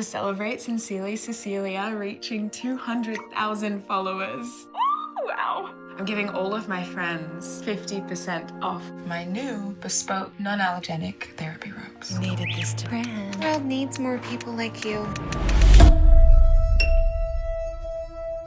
[0.00, 4.66] to celebrate Sincerely Cecilia reaching 200,000 followers.
[5.26, 5.74] wow.
[5.98, 12.14] I'm giving all of my friends 50% off my new bespoke non-allergenic therapy robes.
[12.14, 13.34] You needed this to brand.
[13.34, 15.06] The world needs more people like you.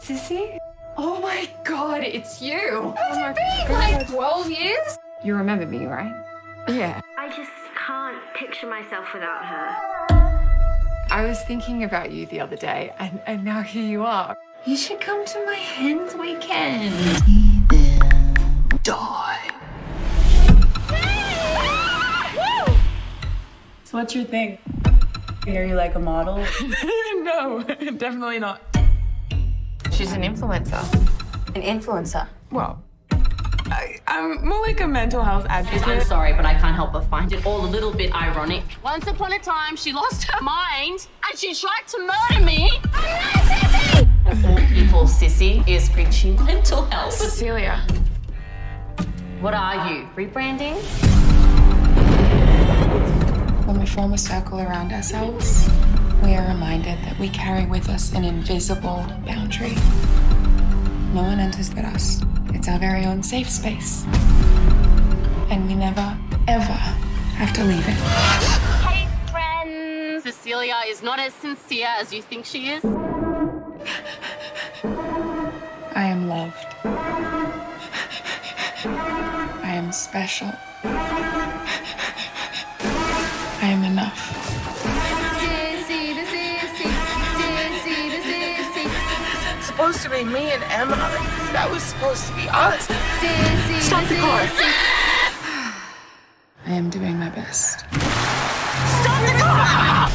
[0.01, 0.57] Sissy?
[0.97, 2.95] Oh my god, it's you!
[2.97, 3.35] How's oh it
[3.67, 3.73] been?
[3.73, 4.97] Like 12 years?
[5.23, 6.11] You remember me, right?
[6.67, 6.99] Yeah.
[7.19, 9.92] I just can't picture myself without her.
[11.13, 14.35] I was thinking about you the other day, and, and now here you are.
[14.65, 16.91] You should come to my hens weekend.
[18.81, 19.49] Die.
[23.83, 24.57] so what's your thing?
[25.45, 26.37] Are you like a model?
[27.17, 28.63] no, definitely not.
[29.91, 30.81] She's an influencer.
[31.55, 32.27] An influencer?
[32.49, 32.81] Well,
[34.13, 35.87] I, am more like a mental health advocate.
[35.87, 38.63] I'm sorry, but I can't help but find it all a little bit ironic.
[38.83, 42.69] Once upon a time, she lost her mind and she tried to murder me.
[42.93, 44.31] I'm not Sissy!
[44.31, 47.13] Of all people, Sissy is preaching mental health.
[47.13, 47.81] Cecilia.
[49.41, 50.75] What are you, rebranding?
[53.65, 55.67] When we form a circle around ourselves,
[56.21, 59.73] we are reminded that we carry with us an invisible boundary.
[61.15, 62.21] No one enters but us.
[62.53, 64.05] It's our very own safe space.
[65.49, 66.77] And we never, ever
[67.35, 67.97] have to leave it.
[68.87, 70.23] Hey, friends!
[70.23, 72.85] Cecilia is not as sincere as you think she is.
[75.95, 76.75] I am loved.
[79.63, 80.51] I am special.
[83.61, 84.42] I am enough.
[90.03, 90.97] Supposed to be me and Emma.
[91.53, 92.83] That was supposed to be us.
[93.85, 94.41] Stop the car.
[96.65, 97.85] I am doing my best.
[98.99, 100.11] Stop the car!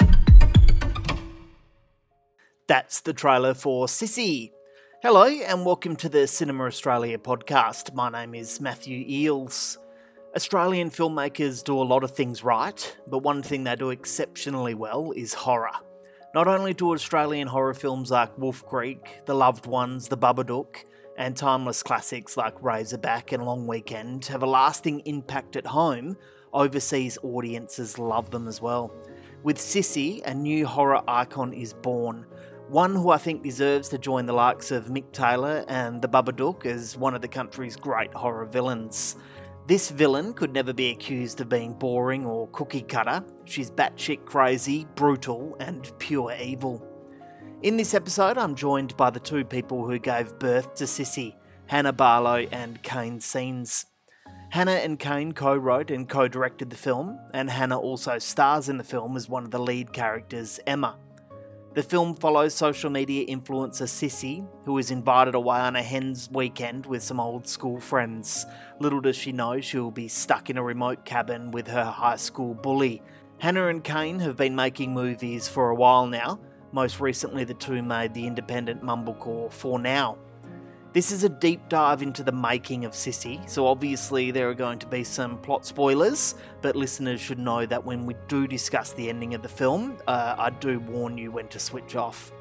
[2.66, 4.50] That's the trailer for Sissy.
[5.00, 7.94] Hello, and welcome to the Cinema Australia podcast.
[7.94, 9.78] My name is Matthew Eeles.
[10.36, 15.10] Australian filmmakers do a lot of things right, but one thing they do exceptionally well
[15.12, 15.70] is horror.
[16.34, 20.84] Not only do Australian horror films like Wolf Creek, The Loved Ones, The Babadook,
[21.16, 26.18] and timeless classics like Razorback and Long Weekend have a lasting impact at home,
[26.52, 28.92] overseas audiences love them as well.
[29.42, 32.26] With Sissy, a new horror icon is born,
[32.68, 36.66] one who I think deserves to join the likes of Mick Taylor and The Babadook
[36.66, 39.16] as one of the country's great horror villains.
[39.66, 43.24] This villain could never be accused of being boring or cookie cutter.
[43.46, 46.86] She's batshit crazy, brutal, and pure evil.
[47.62, 51.34] In this episode, I'm joined by the two people who gave birth to Sissy,
[51.66, 53.86] Hannah Barlow and Kane Senes.
[54.50, 58.76] Hannah and Kane co wrote and co directed the film, and Hannah also stars in
[58.76, 60.96] the film as one of the lead characters, Emma.
[61.76, 66.86] The film follows social media influencer Sissy, who is invited away on a hen's weekend
[66.86, 68.46] with some old school friends.
[68.80, 72.54] Little does she know she'll be stuck in a remote cabin with her high school
[72.54, 73.02] bully.
[73.40, 76.40] Hannah and Kane have been making movies for a while now.
[76.72, 80.16] Most recently, the two made the independent mumblecore For Now.
[80.96, 84.78] This is a deep dive into the making of Sissy, so obviously there are going
[84.78, 89.10] to be some plot spoilers, but listeners should know that when we do discuss the
[89.10, 92.32] ending of the film, uh, I do warn you when to switch off.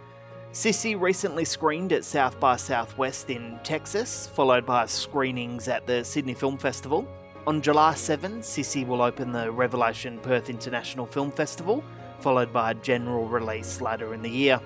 [0.53, 6.33] Sissy recently screened at South by Southwest in Texas, followed by screenings at the Sydney
[6.33, 7.05] Film Festival.
[7.47, 11.83] On July 7, Sissy will open the Revelation Perth International Film Festival,
[12.19, 14.61] followed by a general release later in the year.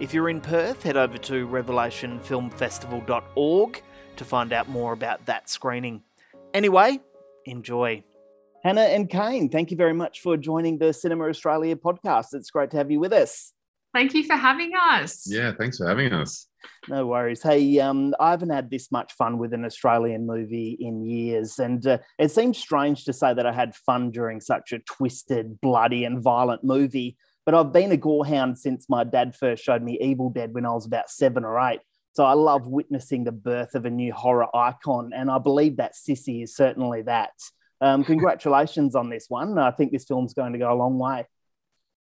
[0.00, 3.82] If you're in Perth, head over to revelationfilmfestival.org
[4.16, 6.02] to find out more about that screening.
[6.52, 6.98] Anyway,
[7.44, 8.02] enjoy.
[8.64, 12.26] Hannah and Kane, thank you very much for joining the Cinema Australia podcast.
[12.32, 13.52] It's great to have you with us.
[13.92, 15.30] Thank you for having us.
[15.30, 16.48] Yeah, thanks for having us.
[16.88, 17.44] No worries.
[17.44, 21.86] Hey, um, I haven't had this much fun with an Australian movie in years, and
[21.86, 26.04] uh, it seems strange to say that I had fun during such a twisted, bloody,
[26.04, 27.16] and violent movie.
[27.44, 30.70] But I've been a gorehound since my dad first showed me Evil Dead when I
[30.70, 31.80] was about seven or eight.
[32.12, 35.94] So I love witnessing the birth of a new horror icon, and I believe that
[35.94, 37.32] Sissy is certainly that.
[37.80, 39.58] Um, congratulations on this one.
[39.58, 41.26] I think this film's going to go a long way.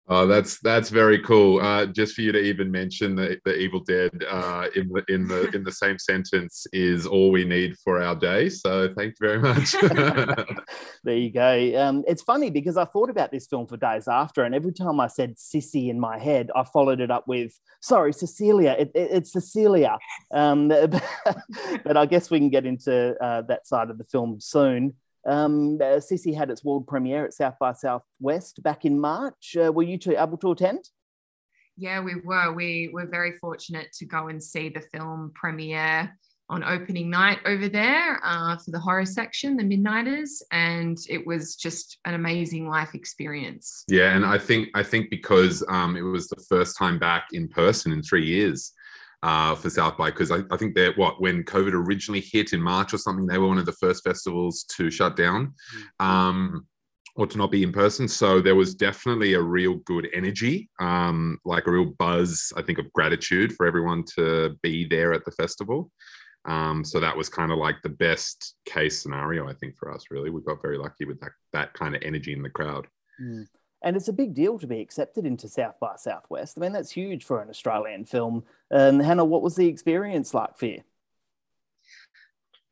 [0.09, 1.61] Oh, that's that's very cool.
[1.61, 5.29] Uh, just for you to even mention the, the Evil Dead uh, in the in
[5.29, 8.49] the in the same sentence is all we need for our day.
[8.49, 9.73] So thank you very much.
[11.05, 11.81] there you go.
[11.81, 14.99] Um, it's funny because I thought about this film for days after, and every time
[14.99, 19.11] I said "sissy" in my head, I followed it up with "Sorry, Cecilia." It, it,
[19.13, 19.99] it's Cecilia.
[20.33, 20.67] Um,
[21.85, 24.95] but I guess we can get into uh, that side of the film soon.
[25.27, 29.57] Um, uh, Sissy had its world premiere at South by Southwest back in March.
[29.57, 30.89] Uh, were you two able to attend?
[31.77, 32.53] Yeah, we were.
[32.53, 36.13] We were very fortunate to go and see the film premiere
[36.49, 41.57] on opening night over there uh, for the horror section, the Midnighters, and it was
[41.57, 43.85] just an amazing life experience.
[43.89, 47.49] Yeah, and I think I think because um, it was the first time back in
[47.49, 48.73] person in three years
[49.23, 52.61] uh, for South by, because I, I, think that what when COVID originally hit in
[52.61, 55.55] March or something, they were one of the first festivals to shut down.
[56.01, 56.07] Mm-hmm.
[56.07, 56.67] Um,
[57.15, 58.09] or to not be in person.
[58.09, 62.79] So there was definitely a real good energy, um, like a real buzz, I think,
[62.79, 65.91] of gratitude for everyone to be there at the festival.
[66.45, 70.07] Um, so that was kind of like the best case scenario, I think, for us.
[70.11, 72.87] Really, we got very lucky with that that kind of energy in the crowd.
[73.21, 73.47] Mm.
[73.83, 76.57] And it's a big deal to be accepted into South by Southwest.
[76.57, 78.45] I mean, that's huge for an Australian film.
[78.71, 80.83] And Hannah, what was the experience like for you?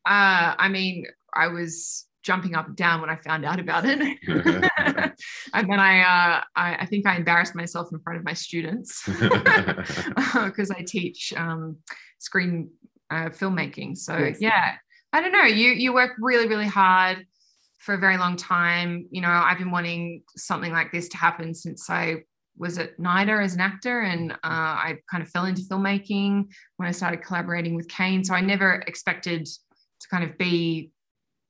[0.07, 3.99] Uh, I mean, I was jumping up and down when I found out about it.
[5.55, 9.03] and then I, uh, I, I, think I embarrassed myself in front of my students
[9.07, 11.79] because I teach um,
[12.19, 12.71] screen
[13.11, 13.97] uh, filmmaking.
[13.97, 14.39] So yes.
[14.41, 14.75] yeah,
[15.12, 15.45] I don't know.
[15.45, 17.27] You you work really really hard
[17.81, 19.06] for a very long time.
[19.11, 22.23] You know, I've been wanting something like this to happen since I
[22.56, 26.47] was at NIDA as an actor, and uh, I kind of fell into filmmaking
[26.77, 28.23] when I started collaborating with Kane.
[28.23, 30.93] So I never expected to kind of be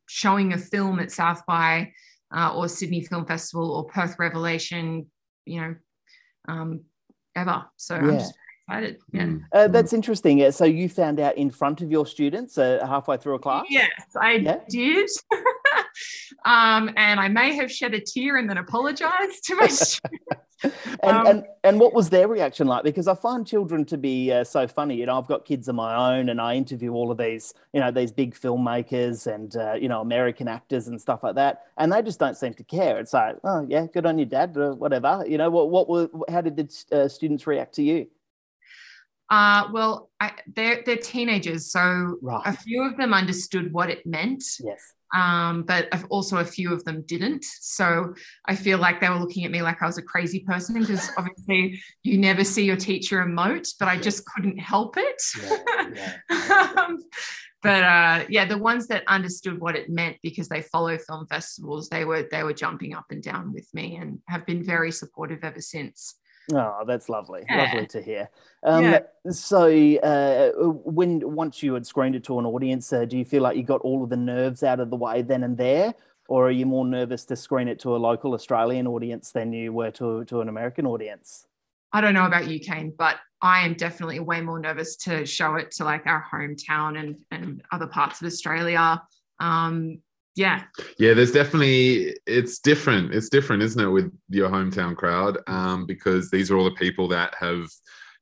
[0.08, 1.92] showing a film at South by
[2.34, 5.06] uh, or Sydney Film Festival or Perth Revelation.
[5.46, 5.74] You know,
[6.48, 6.80] um,
[7.34, 7.64] ever.
[7.76, 8.00] So yeah.
[8.02, 8.34] I'm just
[8.68, 8.98] excited.
[9.12, 9.22] Yeah.
[9.22, 9.40] Mm.
[9.52, 10.50] Uh, that's interesting.
[10.52, 13.64] So you found out in front of your students uh, halfway through a class?
[13.68, 13.90] Yes,
[14.20, 14.58] I yeah.
[14.68, 15.08] did.
[16.44, 20.00] um, and I may have shed a tear and then apologized to my students.
[20.62, 22.84] and, um, and and what was their reaction like?
[22.84, 24.96] Because I find children to be uh, so funny.
[24.96, 27.80] You know, I've got kids of my own, and I interview all of these, you
[27.80, 31.92] know, these big filmmakers and uh, you know American actors and stuff like that, and
[31.92, 32.98] they just don't seem to care.
[32.98, 35.24] It's like, oh yeah, good on your dad, or whatever.
[35.26, 38.06] You know, what what were how did the uh, students react to you?
[39.30, 42.42] Uh, well, I, they're they're teenagers, so right.
[42.44, 44.42] a few of them understood what it meant.
[44.58, 44.80] Yes.
[45.14, 47.44] Um, but also a few of them didn't.
[47.44, 48.14] So
[48.46, 51.10] I feel like they were looking at me like I was a crazy person because
[51.18, 55.22] obviously you never see your teacher emote, but I just couldn't help it.
[55.42, 56.72] Yeah, yeah.
[56.76, 56.98] um,
[57.62, 61.88] but uh, yeah, the ones that understood what it meant because they follow film festivals,
[61.88, 65.44] they were they were jumping up and down with me and have been very supportive
[65.44, 66.16] ever since.
[66.52, 67.44] Oh, that's lovely.
[67.48, 67.64] Yeah.
[67.64, 68.30] Lovely to hear.
[68.62, 69.00] Um, yeah.
[69.30, 69.66] So,
[69.98, 70.50] uh,
[70.84, 73.62] when once you had screened it to an audience, uh, do you feel like you
[73.62, 75.94] got all of the nerves out of the way then and there,
[76.28, 79.72] or are you more nervous to screen it to a local Australian audience than you
[79.72, 81.46] were to to an American audience?
[81.92, 85.56] I don't know about you, Kane, but I am definitely way more nervous to show
[85.56, 89.02] it to like our hometown and and other parts of Australia.
[89.40, 90.00] Um,
[90.36, 90.64] yeah.
[90.98, 95.38] Yeah there's definitely it's different it's different isn't it with your hometown crowd?
[95.46, 97.68] Um, because these are all the people that have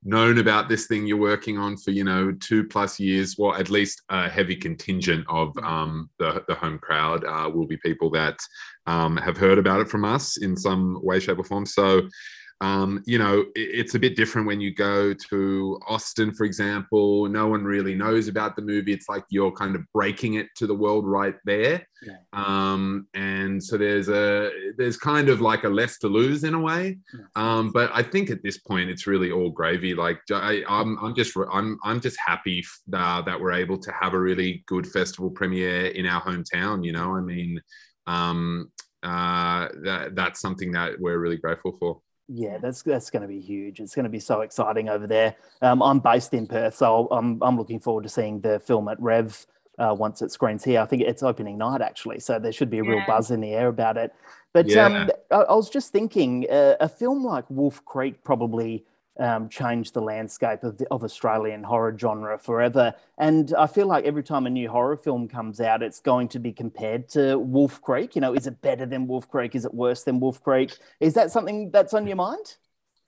[0.05, 3.69] known about this thing you're working on for you know two plus years well at
[3.69, 8.39] least a heavy contingent of um, the, the home crowd uh, will be people that
[8.87, 11.67] um, have heard about it from us in some way shape or form.
[11.67, 12.09] So
[12.61, 17.29] um, you know, it, it's a bit different when you go to Austin, for example.
[17.29, 18.93] No one really knows about the movie.
[18.93, 21.87] It's like you're kind of breaking it to the world right there.
[22.03, 22.17] Yeah.
[22.33, 26.61] Um, and so there's a there's kind of like a less to lose in a
[26.61, 26.99] way.
[27.37, 29.95] Um, but I think at this point it's really all gravy.
[29.95, 33.93] Like I, am I'm, I'm just I'm I'm just happy uh, that we're able to
[33.93, 36.85] have a really good festival premiere in our hometown.
[36.85, 37.61] You know, I mean,
[38.09, 38.73] um,
[39.05, 42.01] uh, that that's something that we're really grateful for.
[42.29, 43.81] Yeah, that's that's going to be huge.
[43.81, 45.35] It's going to be so exciting over there.
[45.63, 49.01] Um, I'm based in Perth, so I'm I'm looking forward to seeing the film at
[49.01, 49.47] Rev
[49.79, 50.81] uh, once it screens here.
[50.81, 53.55] I think it's opening night actually, so there should be a real buzz in the
[53.55, 54.13] air about it.
[54.53, 54.87] But yeah.
[54.87, 58.85] um, I, I, was just thinking, uh, a film like Wolf Creek probably
[59.19, 62.95] um, changed the landscape of, the, of Australian horror genre forever.
[63.19, 66.39] And I feel like every time a new horror film comes out, it's going to
[66.39, 68.15] be compared to Wolf Creek.
[68.15, 69.55] You know, is it better than Wolf Creek?
[69.55, 70.77] Is it worse than Wolf Creek?
[71.01, 72.57] Is that something that's on your mind?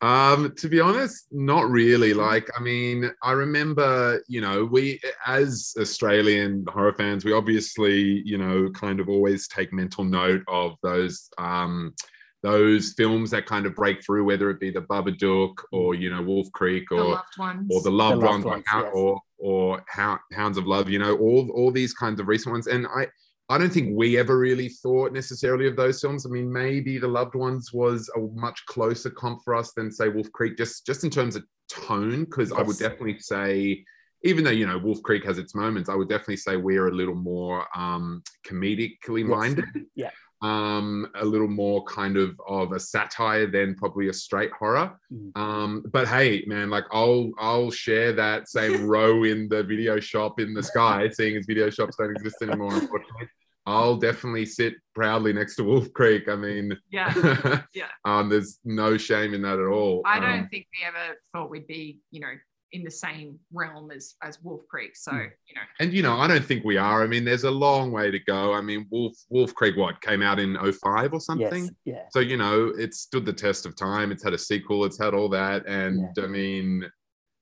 [0.02, 2.14] Um, to be honest, not really.
[2.14, 8.38] Like, I mean, I remember, you know, we as Australian horror fans, we obviously, you
[8.38, 11.94] know, kind of always take mental note of those um
[12.42, 16.22] those films that kind of break through, whether it be the Babadook or you know
[16.22, 17.68] Wolf Creek or the loved ones.
[17.70, 18.90] or the loved, the loved ones, ones or, yes.
[18.94, 19.84] or or
[20.32, 22.66] Hounds of Love, you know all all these kinds of recent ones.
[22.66, 23.08] And I
[23.50, 26.24] I don't think we ever really thought necessarily of those films.
[26.24, 30.08] I mean, maybe the loved ones was a much closer comp for us than say
[30.08, 32.58] Wolf Creek, just just in terms of tone, because yes.
[32.58, 33.84] I would definitely say
[34.22, 36.94] even though you know Wolf Creek has its moments, I would definitely say we're a
[36.94, 39.64] little more um, comedically minded.
[39.94, 40.10] Yeah.
[40.42, 44.98] Um, a little more kind of of a satire than probably a straight horror.
[45.12, 45.36] Mm.
[45.36, 50.40] Um, but hey, man, like I'll I'll share that same row in the video shop
[50.40, 53.28] in the sky, seeing as video shops don't exist anymore, unfortunately.
[53.66, 56.28] I'll definitely sit proudly next to Wolf Creek.
[56.28, 57.60] I mean, Yeah.
[57.74, 57.88] Yeah.
[58.06, 60.00] um, there's no shame in that at all.
[60.06, 62.32] I don't Um, think we ever thought we'd be, you know,
[62.72, 64.96] in the same realm as as Wolf Creek.
[64.96, 65.30] So, Mm.
[65.48, 67.02] you know, and you know, I don't think we are.
[67.02, 68.52] I mean, there's a long way to go.
[68.54, 71.64] I mean, Wolf Wolf Creek, what came out in 05 or something?
[71.64, 71.72] Yes.
[71.84, 72.02] Yeah.
[72.10, 74.12] So you know, it's stood the test of time.
[74.12, 74.84] It's had a sequel.
[74.84, 76.88] It's had all that, and I mean,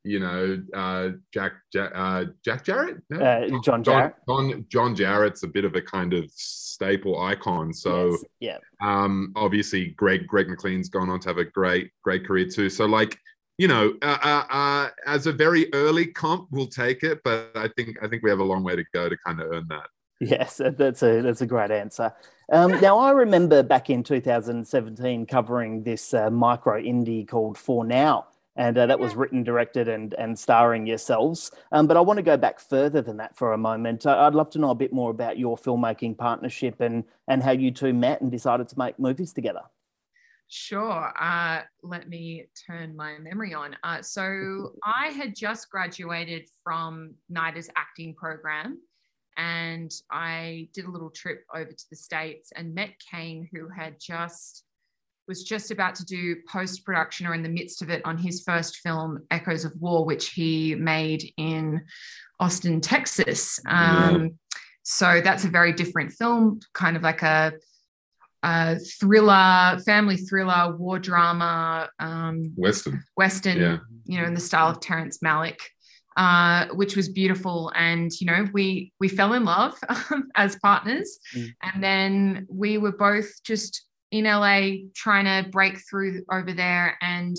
[0.04, 3.18] you know, uh, Jack Jack, uh, Jack Jarrett, No?
[3.20, 4.14] Uh, John Jarrett.
[4.26, 7.74] John, John Jarrett's a bit of a kind of staple icon.
[7.74, 9.04] So Yes, yeah.
[9.04, 12.70] um, obviously, Greg Greg McLean's gone on to have a great great career too.
[12.70, 13.18] So like.
[13.58, 17.68] You know, uh, uh, uh, as a very early comp, we'll take it, but I
[17.76, 19.88] think I think we have a long way to go to kind of earn that.
[20.20, 22.12] Yes, that's a that's a great answer.
[22.52, 28.26] Um, now I remember back in 2017 covering this uh, micro indie called For Now,
[28.56, 31.50] and uh, that was written, directed, and and starring yourselves.
[31.72, 34.06] Um, but I want to go back further than that for a moment.
[34.06, 37.52] I- I'd love to know a bit more about your filmmaking partnership and and how
[37.52, 39.62] you two met and decided to make movies together.
[40.48, 41.12] Sure.
[41.20, 43.76] Uh, let me turn my memory on.
[43.82, 48.78] Uh, so I had just graduated from NIDA's acting program
[49.36, 53.96] and I did a little trip over to the States and met Kane, who had
[54.00, 54.64] just
[55.28, 58.42] was just about to do post production or in the midst of it on his
[58.42, 61.82] first film, Echoes of War, which he made in
[62.40, 63.60] Austin, Texas.
[63.68, 64.38] Um,
[64.90, 67.52] So that's a very different film, kind of like a
[68.42, 73.78] uh, thriller, family thriller, war drama, um, Western, western, yeah.
[74.06, 75.58] you know, in the style of Terrence Malick,
[76.16, 77.72] uh, which was beautiful.
[77.74, 79.74] And you know, we we fell in love
[80.36, 81.48] as partners, Mm.
[81.62, 87.36] and then we were both just in LA trying to break through over there, and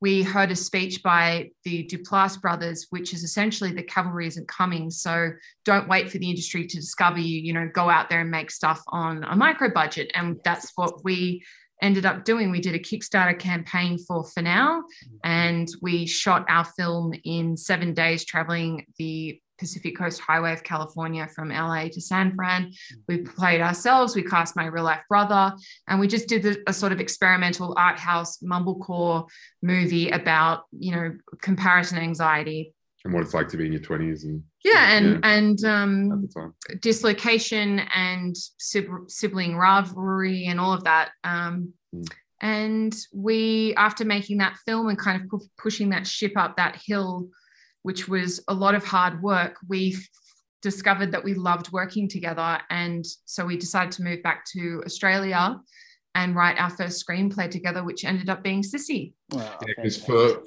[0.00, 4.90] we heard a speech by the Duplass brothers, which is essentially the cavalry isn't coming.
[4.90, 5.30] So
[5.64, 7.40] don't wait for the industry to discover you.
[7.40, 10.10] You know, go out there and make stuff on a micro budget.
[10.14, 11.42] And that's what we
[11.82, 12.50] ended up doing.
[12.50, 15.16] We did a Kickstarter campaign for For Now, mm-hmm.
[15.24, 21.26] and we shot our film in seven days, traveling the Pacific Coast Highway of California
[21.34, 22.72] from LA to San Fran.
[23.08, 25.54] We played ourselves, we cast my real life brother,
[25.88, 29.28] and we just did a, sort of experimental art house mumblecore
[29.62, 32.72] movie about, you know, comparison anxiety.
[33.04, 35.20] and what it's like to be in your 20s and Yeah, and Yeah.
[35.22, 36.28] and um,
[36.80, 38.36] dislocation and
[39.08, 41.10] sibling rivalry and all of that.
[41.24, 42.04] Um, Mm.
[42.42, 46.76] And we, after making that film and kind of pu- pushing that ship up that
[46.84, 47.28] hill,
[47.86, 49.96] which was a lot of hard work, we
[50.60, 52.58] discovered that we loved working together.
[52.68, 55.56] And so we decided to move back to Australia
[56.16, 59.12] and write our first screenplay together, which ended up being Sissy.
[59.30, 60.42] Wow, because for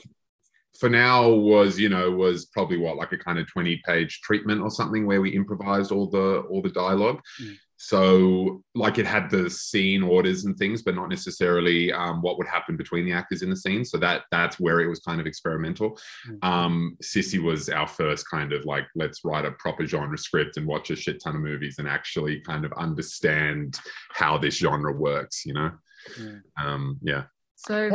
[0.81, 4.60] for now was you know was probably what like a kind of 20 page treatment
[4.62, 7.55] or something where we improvised all the all the dialogue Mm.
[7.81, 12.45] So like it had the scene orders and things but not necessarily um, what would
[12.48, 15.25] happen between the actors in the scene so that that's where it was kind of
[15.25, 16.43] experimental Mm.
[16.43, 20.67] um sissy was our first kind of like let's write a proper genre script and
[20.67, 23.79] watch a shit ton of movies and actually kind of understand
[24.12, 25.71] how this genre works you know
[26.19, 26.41] Mm.
[26.63, 27.24] um yeah
[27.55, 27.91] So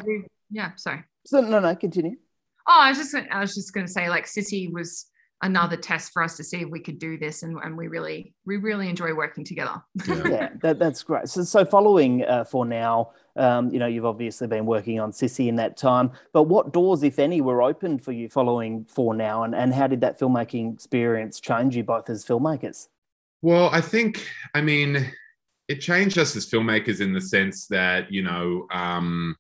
[0.50, 1.04] yeah, sorry.
[1.26, 2.16] So no, no, continue.
[2.68, 5.06] Oh, I was just I was just going to say like Sissy was
[5.44, 8.34] another test for us to see if we could do this, and, and we really
[8.44, 9.80] we really enjoy working together.
[10.08, 10.22] yeah.
[10.28, 11.28] yeah, that, that's great.
[11.28, 15.46] So, so following uh, for now, um, you know, you've obviously been working on Sissy
[15.46, 19.44] in that time, but what doors, if any, were opened for you following for now,
[19.44, 22.88] and, and how did that filmmaking experience change you both as filmmakers?
[23.42, 25.12] Well, I think, I mean,
[25.68, 29.36] it changed us as filmmakers in the sense that, you know, um,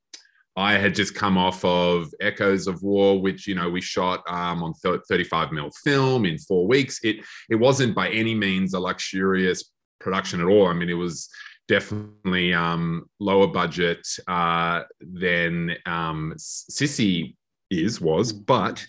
[0.56, 4.62] I had just come off of Echoes of War, which, you know, we shot um,
[4.62, 7.00] on 35 mil film in four weeks.
[7.02, 10.68] It, it wasn't by any means a luxurious production at all.
[10.68, 11.28] I mean, it was
[11.66, 17.34] definitely um, lower budget uh, than um, Sissy
[17.70, 18.86] is, was, but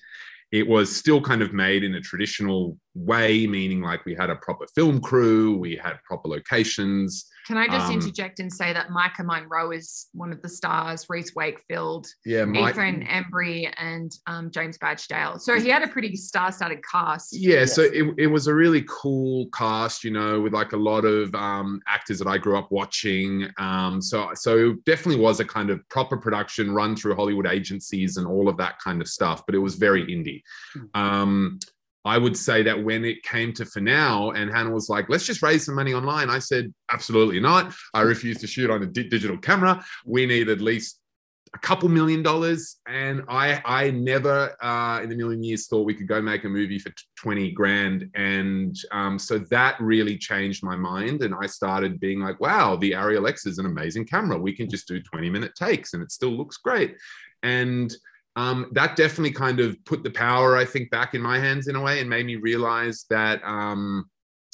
[0.52, 4.38] it was still kind of made in a traditional way, meaning like we had a
[4.38, 7.26] proper film crew, we had proper locations.
[7.46, 11.06] Can I just Um, interject and say that Maika Monroe is one of the stars,
[11.10, 12.74] Rhys Wakefield, Yeah, Mike.
[12.74, 15.38] Ethan Embry, and um, James Badge Dale.
[15.38, 17.38] So he had a pretty star-studded cast.
[17.38, 21.06] Yeah, so it, it was a really cool cast, you know, with like a lot
[21.06, 23.48] of um, actors that I grew up watching.
[23.60, 28.18] Um, so, so it definitely was a kind of proper production run through Hollywood agencies
[28.18, 29.44] and all of that kind of stuff.
[29.46, 30.42] But it was very indie.
[30.96, 31.60] Um,
[32.06, 35.26] I would say that when it came to for now, and Hannah was like, let's
[35.26, 36.30] just raise some money online.
[36.30, 37.74] I said, absolutely not.
[37.94, 39.84] I refuse to shoot on a di- digital camera.
[40.06, 41.00] We need at least
[41.56, 42.78] a couple million dollars.
[42.88, 46.50] And I, I never uh, in a million years thought we could go make a
[46.50, 48.10] movie for 20 grand.
[48.14, 51.24] And um, so that really changed my mind.
[51.24, 54.38] And I started being like, wow, the Ariel X is an amazing camera.
[54.38, 56.98] We can just do 20 minute takes and it still looks great.
[57.42, 57.96] And
[58.36, 61.76] um, that definitely kind of put the power, I think, back in my hands in
[61.76, 64.10] a way and made me realize that um,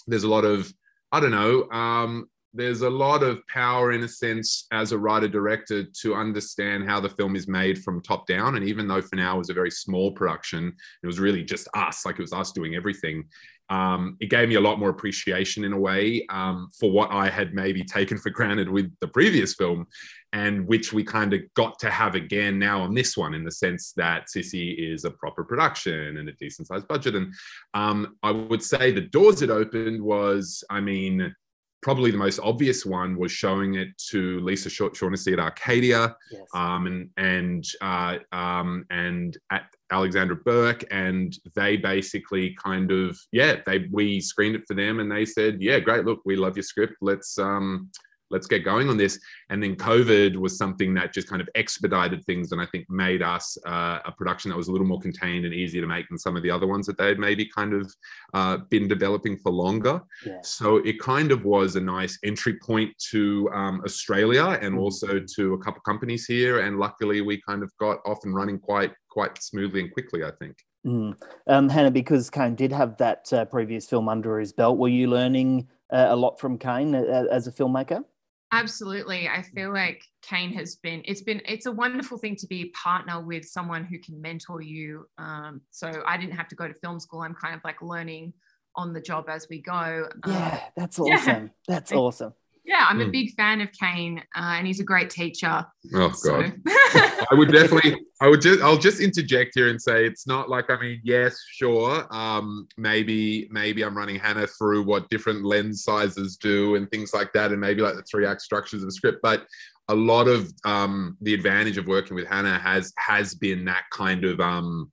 [0.07, 0.71] there's a lot of,
[1.11, 5.27] I don't know, um, there's a lot of power in a sense as a writer
[5.27, 8.55] director to understand how the film is made from top down.
[8.55, 11.67] And even though for now it was a very small production, it was really just
[11.73, 13.23] us, like it was us doing everything
[13.71, 17.29] um, it gave me a lot more appreciation in a way um, for what I
[17.29, 19.87] had maybe taken for granted with the previous film,
[20.33, 23.51] and which we kind of got to have again now on this one, in the
[23.51, 27.15] sense that Sissy is a proper production and a decent sized budget.
[27.15, 27.33] And
[27.73, 31.33] um, I would say the doors it opened was, I mean,
[31.81, 36.41] probably the most obvious one was showing it to Lisa Shaunessy at Arcadia, yes.
[36.53, 43.57] um, and and uh, um, and at Alexandra Burke, and they basically kind of yeah
[43.65, 46.63] they we screened it for them, and they said yeah great look we love your
[46.63, 47.89] script let's um
[48.31, 49.19] let's get going on this.
[49.49, 53.21] And then COVID was something that just kind of expedited things and I think made
[53.21, 56.17] us uh, a production that was a little more contained and easier to make than
[56.17, 57.93] some of the other ones that they had maybe kind of
[58.33, 60.01] uh, been developing for longer.
[60.25, 60.39] Yeah.
[60.43, 64.79] So it kind of was a nice entry point to um, Australia and mm.
[64.79, 66.59] also to a couple companies here.
[66.59, 70.23] And luckily, we kind of got off and running quite quite smoothly and quickly.
[70.23, 70.55] I think.
[70.85, 71.15] Mm.
[71.47, 75.07] Um, Hannah, because Kane did have that uh, previous film under his belt, were you
[75.07, 78.03] learning uh, a lot from Kane uh, as a filmmaker?
[78.51, 79.29] Absolutely.
[79.29, 82.69] I feel like Kane has been, it's been, it's a wonderful thing to be a
[82.71, 85.05] partner with someone who can mentor you.
[85.17, 87.21] Um, so I didn't have to go to film school.
[87.21, 88.33] I'm kind of like learning
[88.75, 90.09] on the job as we go.
[90.27, 91.43] Yeah, um, that's awesome.
[91.43, 91.47] Yeah.
[91.67, 92.33] That's awesome
[92.71, 93.01] yeah, I'm mm.
[93.01, 93.11] a hmm.
[93.11, 95.65] big fan of Kane, uh, and he's a great teacher.
[95.93, 96.41] Oh so.
[96.41, 97.97] God, I would definitely.
[98.21, 98.61] I would just.
[98.61, 100.69] I'll just interject here and say it's not like.
[100.69, 102.07] I mean, yes, sure.
[102.11, 107.33] Um, maybe, maybe I'm running Hannah through what different lens sizes do and things like
[107.33, 109.45] that, and maybe like the three act structures of the script, but.
[109.89, 114.23] A lot of um, the advantage of working with Hannah has has been that kind
[114.23, 114.89] of um,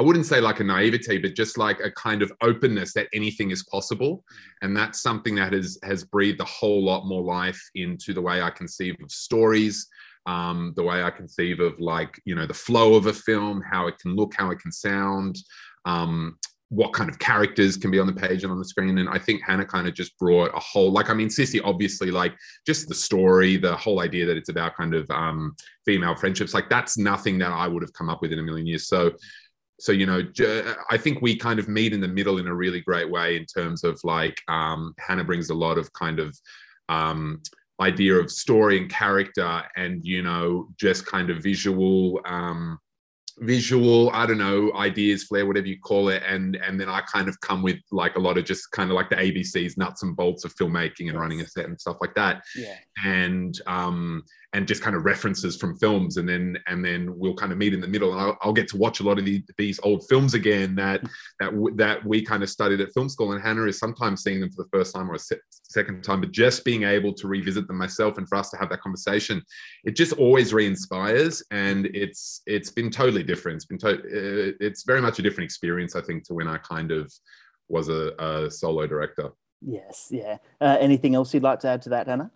[0.00, 3.50] I wouldn't say like a naivety, but just like a kind of openness that anything
[3.50, 4.24] is possible.
[4.62, 8.40] And that's something that has has breathed a whole lot more life into the way
[8.40, 9.86] I conceive of stories,
[10.24, 13.88] um, the way I conceive of like, you know, the flow of a film, how
[13.88, 15.36] it can look, how it can sound,
[15.84, 16.38] um,
[16.70, 18.96] what kind of characters can be on the page and on the screen.
[18.96, 22.10] And I think Hannah kind of just brought a whole, like, I mean, Sissy, obviously,
[22.10, 22.32] like,
[22.64, 26.70] just the story, the whole idea that it's about kind of um, female friendships, like,
[26.70, 28.86] that's nothing that I would have come up with in a million years.
[28.86, 29.12] So
[29.80, 30.22] so you know
[30.90, 33.44] i think we kind of meet in the middle in a really great way in
[33.46, 36.36] terms of like um, hannah brings a lot of kind of
[36.88, 37.40] um,
[37.80, 42.78] idea of story and character and you know just kind of visual um,
[43.38, 46.22] visual i don't know ideas flair whatever you call it.
[46.26, 48.96] And and then i kind of come with like a lot of just kind of
[48.96, 51.16] like the abcs nuts and bolts of filmmaking and yes.
[51.16, 52.42] running a set and stuff like that.
[52.54, 52.76] Yeah.
[53.04, 56.16] And um and just kind of references from films.
[56.16, 58.68] And then and then we'll kind of meet in the middle and I'll, I'll get
[58.68, 61.02] to watch a lot of the, these old films again that
[61.38, 63.32] that that we kind of studied at film school.
[63.32, 66.20] And Hannah is sometimes seeing them for the first time or a se- second time
[66.20, 69.40] but just being able to revisit them myself and for us to have that conversation
[69.84, 71.42] it just always re-inspires.
[71.50, 73.56] And it's it's been totally different.
[73.56, 76.90] It's been to- it's very much a different experience I think to when I kind
[76.90, 77.12] of
[77.68, 79.30] was a, a solo director.
[79.62, 80.38] Yes yeah.
[80.60, 82.32] Uh, anything else you'd like to add to that Hannah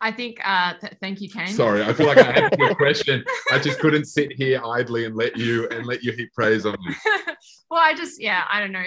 [0.00, 0.38] I think.
[0.44, 1.48] Uh, th- thank you, Kane.
[1.48, 3.24] Sorry, I feel like I answered your question.
[3.50, 6.76] I just couldn't sit here idly and let you and let you heap praise on
[6.84, 6.94] me.
[7.70, 8.84] well, I just yeah, I don't know.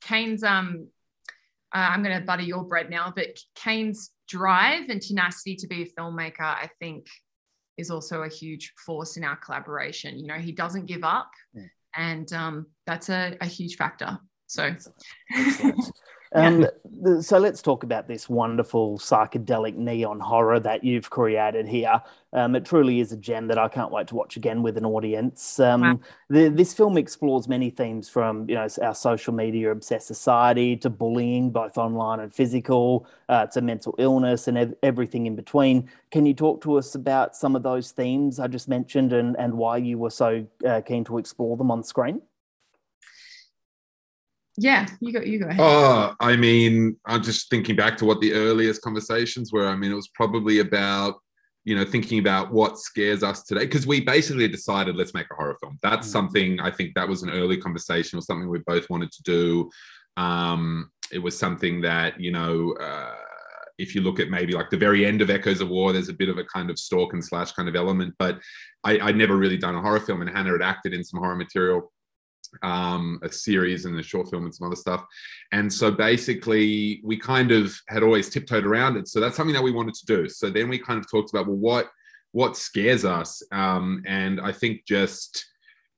[0.00, 0.88] Kane's um,
[1.74, 5.82] uh, I'm going to butter your bread now, but Kane's drive and tenacity to be
[5.82, 7.06] a filmmaker, I think,
[7.76, 10.18] is also a huge force in our collaboration.
[10.18, 11.64] You know, he doesn't give up, yeah.
[11.96, 14.18] and um, that's a, a huge factor.
[14.46, 14.64] So.
[14.64, 15.02] Excellent.
[15.34, 15.84] Excellent.
[16.32, 16.62] Um,
[17.02, 17.20] yeah.
[17.20, 22.02] So let's talk about this wonderful psychedelic neon horror that you've created here.
[22.32, 24.84] Um, it truly is a gem that I can't wait to watch again with an
[24.84, 25.58] audience.
[25.58, 26.00] Um, wow.
[26.28, 30.90] the, this film explores many themes from you know our social media obsessed society to
[30.90, 35.88] bullying, both online and physical, uh, to mental illness and ev- everything in between.
[36.10, 39.54] Can you talk to us about some of those themes I just mentioned and, and
[39.54, 42.20] why you were so uh, keen to explore them on screen?
[44.58, 48.20] Yeah you go you go ahead oh i mean i'm just thinking back to what
[48.20, 51.16] the earliest conversations were i mean it was probably about
[51.64, 55.34] you know thinking about what scares us today because we basically decided let's make a
[55.34, 56.12] horror film that's mm.
[56.12, 59.70] something i think that was an early conversation or something we both wanted to do
[60.16, 63.14] um, it was something that you know uh,
[63.78, 66.14] if you look at maybe like the very end of Echoes of War, there's a
[66.14, 68.14] bit of a kind of stalk and slash kind of element.
[68.18, 68.40] But
[68.84, 71.36] I, would never really done a horror film, and Hannah had acted in some horror
[71.36, 71.92] material,
[72.62, 75.04] um, a series and a short film and some other stuff.
[75.52, 79.08] And so basically, we kind of had always tiptoed around it.
[79.08, 80.28] So that's something that we wanted to do.
[80.28, 81.90] So then we kind of talked about well, what
[82.32, 85.46] what scares us, um, and I think just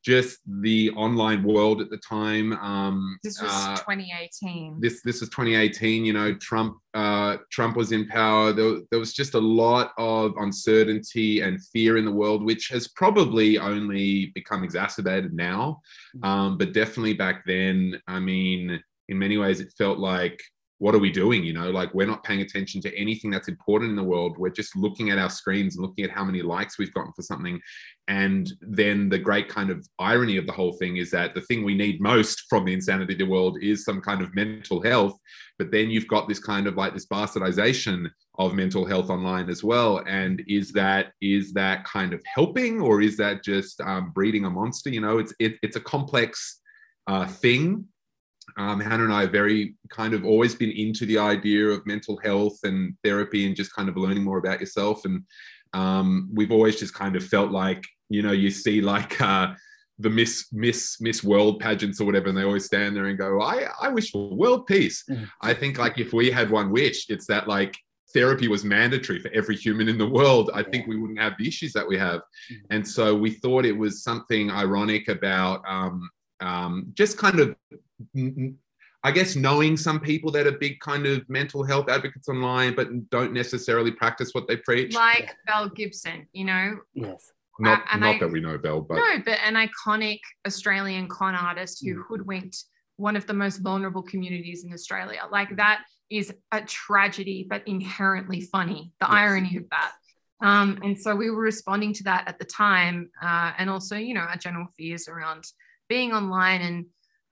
[0.02, 2.52] just the online world at the time.
[2.54, 4.78] Um, this was uh, 2018.
[4.80, 6.04] This this was 2018.
[6.04, 8.52] You know, Trump uh, Trump was in power.
[8.52, 12.88] There, there was just a lot of uncertainty and fear in the world, which has
[12.88, 15.80] probably only become exacerbated now.
[16.16, 16.26] Mm.
[16.26, 20.40] Um, but definitely back then, I mean, in many ways, it felt like
[20.80, 21.44] what are we doing?
[21.44, 24.38] You know, like we're not paying attention to anything that's important in the world.
[24.38, 27.20] We're just looking at our screens and looking at how many likes we've gotten for
[27.20, 27.60] something.
[28.08, 31.64] And then the great kind of irony of the whole thing is that the thing
[31.64, 35.20] we need most from the insanity of the world is some kind of mental health.
[35.58, 39.62] But then you've got this kind of like this bastardization of mental health online as
[39.62, 40.02] well.
[40.08, 44.50] And is that is that kind of helping or is that just um, breeding a
[44.50, 44.88] monster?
[44.88, 46.58] You know, it's it, it's a complex
[47.06, 47.84] uh, thing
[48.56, 52.18] um, Hannah and I have very kind of always been into the idea of mental
[52.22, 55.04] health and therapy and just kind of learning more about yourself.
[55.04, 55.22] And
[55.72, 59.54] um, we've always just kind of felt like, you know, you see like uh,
[59.98, 63.40] the Miss Miss Miss World pageants or whatever, and they always stand there and go,
[63.40, 65.24] "I I wish for world peace." Mm-hmm.
[65.42, 67.76] I think like if we had one wish, it's that like
[68.12, 71.46] therapy was mandatory for every human in the world, I think we wouldn't have the
[71.46, 72.20] issues that we have.
[72.20, 72.54] Mm-hmm.
[72.70, 76.08] And so we thought it was something ironic about um,
[76.40, 77.56] um, just kind of
[79.02, 83.08] I guess knowing some people that are big kind of mental health advocates online, but
[83.08, 84.94] don't necessarily practice what they preach.
[84.94, 86.78] Like Belle Gibson, you know?
[86.92, 87.32] Yes.
[87.58, 88.96] Not, uh, not I, that we know Belle, but.
[88.96, 92.02] No, but an iconic Australian con artist who mm.
[92.06, 92.64] hoodwinked
[92.96, 95.20] one of the most vulnerable communities in Australia.
[95.30, 99.14] Like that is a tragedy, but inherently funny, the yes.
[99.14, 99.92] irony of that.
[100.42, 103.10] Um, and so we were responding to that at the time.
[103.22, 105.44] Uh, and also, you know, our general fears around
[105.90, 106.86] being online and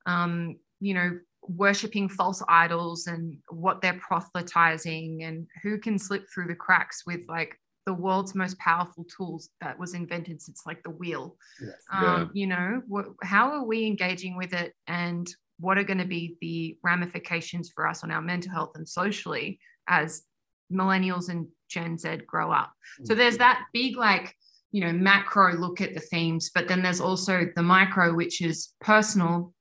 [0.05, 6.47] um, you know, worshipping false idols and what they're proselytizing and who can slip through
[6.49, 10.91] the cracks with like the world's most powerful tools that was invented since like the
[10.91, 11.37] wheel.
[11.61, 11.73] Yes.
[11.91, 12.27] Um, yeah.
[12.35, 15.27] You know, wh- how are we engaging with it and
[15.59, 19.59] what are going to be the ramifications for us on our mental health and socially
[19.89, 20.23] as
[20.71, 22.73] millennials and Gen Z grow up?
[23.05, 23.43] So there's mm-hmm.
[23.45, 24.35] that big like
[24.71, 28.75] you know macro look at the themes but then there's also the micro which is
[28.81, 29.53] personal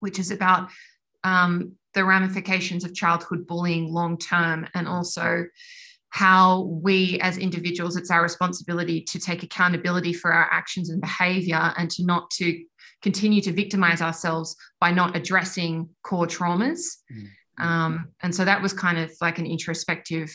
[0.00, 0.70] which is about
[1.24, 5.44] um, the ramifications of childhood bullying long term and also
[6.10, 11.72] how we as individuals it's our responsibility to take accountability for our actions and behavior
[11.76, 12.64] and to not to
[13.02, 16.80] continue to victimize ourselves by not addressing core traumas
[17.12, 17.64] mm-hmm.
[17.64, 20.34] um, and so that was kind of like an introspective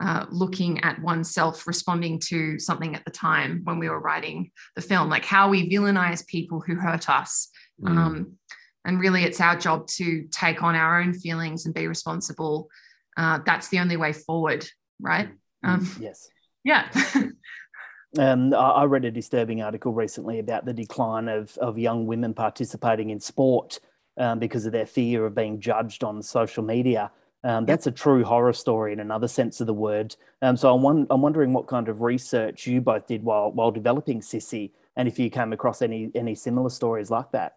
[0.00, 4.82] uh, looking at oneself responding to something at the time when we were writing the
[4.82, 5.08] film.
[5.08, 7.48] Like how we villainize people who hurt us
[7.80, 7.88] mm.
[7.88, 8.32] um,
[8.84, 12.68] and really it's our job to take on our own feelings and be responsible.
[13.16, 14.66] Uh, that's the only way forward
[15.00, 15.28] right?
[15.64, 16.28] Mm, um, yes.
[16.64, 16.88] yeah.
[18.16, 23.10] Um, I read a disturbing article recently about the decline of, of young women participating
[23.10, 23.80] in sport
[24.16, 27.10] um, because of their fear of being judged on social media.
[27.44, 30.16] Um, that's a true horror story in another sense of the word.
[30.40, 34.20] Um, so I'm, I'm wondering what kind of research you both did while while developing
[34.20, 37.56] Sissy, and if you came across any any similar stories like that.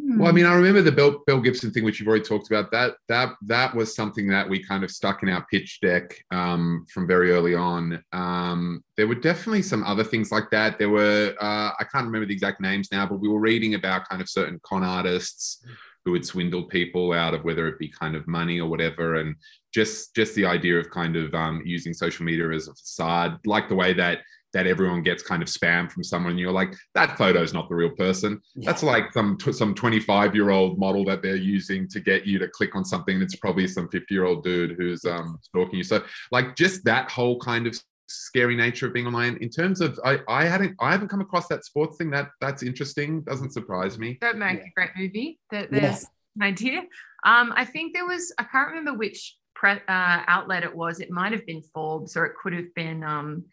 [0.00, 2.70] Well, I mean, I remember the Bill, Belle, Gibson thing, which you've already talked about.
[2.70, 6.86] That that that was something that we kind of stuck in our pitch deck um,
[6.88, 8.02] from very early on.
[8.12, 10.78] Um, there were definitely some other things like that.
[10.78, 14.08] There were uh, I can't remember the exact names now, but we were reading about
[14.08, 15.64] kind of certain con artists
[16.08, 19.36] who had swindled people out of whether it be kind of money or whatever, and
[19.74, 23.68] just just the idea of kind of um, using social media as a facade, like
[23.68, 24.20] the way that
[24.54, 27.68] that everyone gets kind of spam from someone and you're like that photo is not
[27.68, 28.40] the real person.
[28.54, 28.70] Yeah.
[28.70, 32.48] that's like some some 25 year old model that they're using to get you to
[32.48, 35.84] click on something that's probably some 50 year old dude who's um, stalking you.
[35.84, 39.36] So like just that whole kind of scary nature of being online.
[39.40, 42.10] In terms of I, I hadn't I haven't come across that sports thing.
[42.10, 43.22] That that's interesting.
[43.22, 44.18] Doesn't surprise me.
[44.20, 44.64] That make yeah.
[44.64, 45.38] a great movie.
[45.50, 46.08] That there's yeah.
[46.36, 46.78] an idea.
[47.24, 51.00] Um I think there was I can't remember which pre, uh, outlet it was.
[51.00, 53.44] It might have been Forbes or it could have been um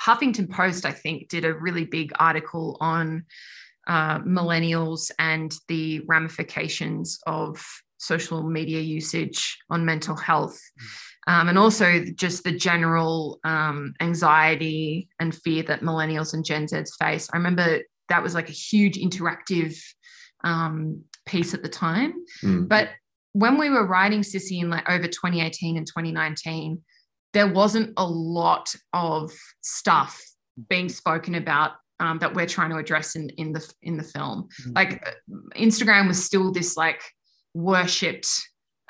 [0.00, 3.24] Huffington Post, I think, did a really big article on
[3.88, 7.64] uh, millennials and the ramifications of
[7.98, 10.60] social media usage on mental health.
[11.28, 16.96] Um, and also just the general um, anxiety and fear that millennials and Gen Zs
[16.98, 17.28] face.
[17.32, 19.78] I remember that was like a huge interactive
[20.42, 22.14] um, piece at the time.
[22.42, 22.66] Mm.
[22.66, 22.88] But
[23.34, 26.80] when we were writing Sissy in like over 2018 and 2019,
[27.34, 30.24] there wasn't a lot of stuff
[30.70, 34.48] being spoken about um, that we're trying to address in in the in the film.
[34.62, 34.74] Mhm.
[34.74, 35.10] Like uh,
[35.56, 37.02] Instagram was still this like
[37.52, 38.30] worshipped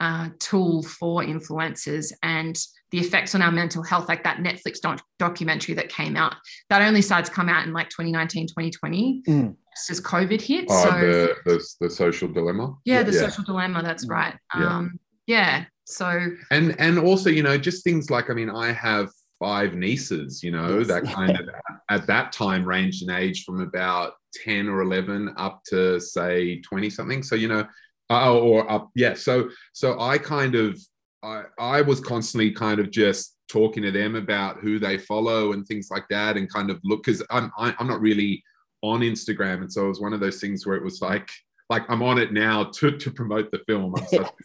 [0.01, 2.57] uh, tool for influencers and
[2.91, 6.35] the effects on our mental health like that netflix doc- documentary that came out
[6.71, 9.57] that only started to come out in like 2019 2020 Mm.
[9.77, 12.75] just as covid hit Oh, so the, the the social dilemma.
[12.85, 13.29] yeah the yeah.
[13.29, 14.11] social dilemma that's Mm.
[14.11, 14.77] right Yeah.
[14.77, 19.09] um yeah so and and also you know just things like i mean i have
[19.39, 20.89] five nieces you know Yes.
[20.89, 21.49] that kind of
[21.91, 26.91] at that time ranged in age from about 10 or 11 up to say 20
[26.91, 27.65] something so you know
[28.11, 30.79] uh, or up yeah so so i kind of
[31.23, 35.67] i i was constantly kind of just talking to them about who they follow and
[35.67, 38.43] things like that and kind of look because i'm I- i'm not really
[38.83, 41.29] on instagram and so it was one of those things where it was like
[41.71, 43.95] like i'm on it now to to promote the film.
[44.09, 44.27] Such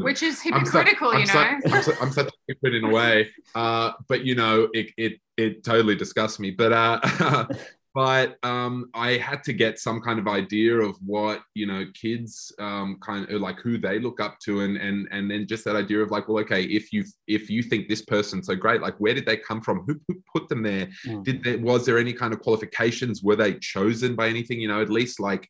[0.00, 1.32] which is hypocritical you know?
[1.32, 5.20] I'm, su- I'm such a hypocrite in a way, uh, but you know, it it
[5.36, 6.50] it totally disgusts me.
[6.50, 7.46] But uh,
[7.98, 12.52] but um, I had to get some kind of idea of what you know kids
[12.60, 15.74] um, kind of like who they look up to, and and and then just that
[15.74, 18.94] idea of like, well, okay, if you if you think this person's so great, like
[18.98, 19.80] where did they come from?
[19.80, 20.88] Who, who put them there?
[21.08, 21.24] Mm.
[21.24, 23.24] Did there, was there any kind of qualifications?
[23.24, 24.60] Were they chosen by anything?
[24.60, 25.48] You know, at least like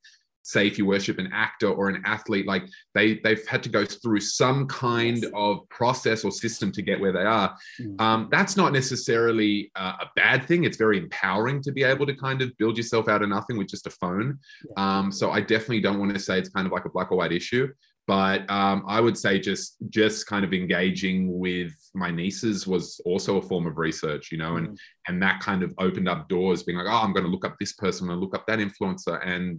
[0.49, 3.85] say if you worship an actor or an athlete like they they've had to go
[3.85, 5.31] through some kind Yes.
[5.35, 8.01] of process or system to get where they are Mm.
[8.01, 12.15] um, that's not necessarily uh, a bad thing it's very empowering to be able to
[12.15, 14.39] kind of build yourself out of nothing with just a phone
[14.79, 17.19] um, so i definitely don't want to say it's kind of like a black or
[17.19, 17.69] white issue
[18.07, 23.37] but um, i would say just just kind of engaging with my nieces was also
[23.37, 24.77] a form of research you know and Mm.
[25.09, 27.57] and that kind of opened up doors being like oh i'm going to look up
[27.61, 29.57] this person i'm going to look up that influencer and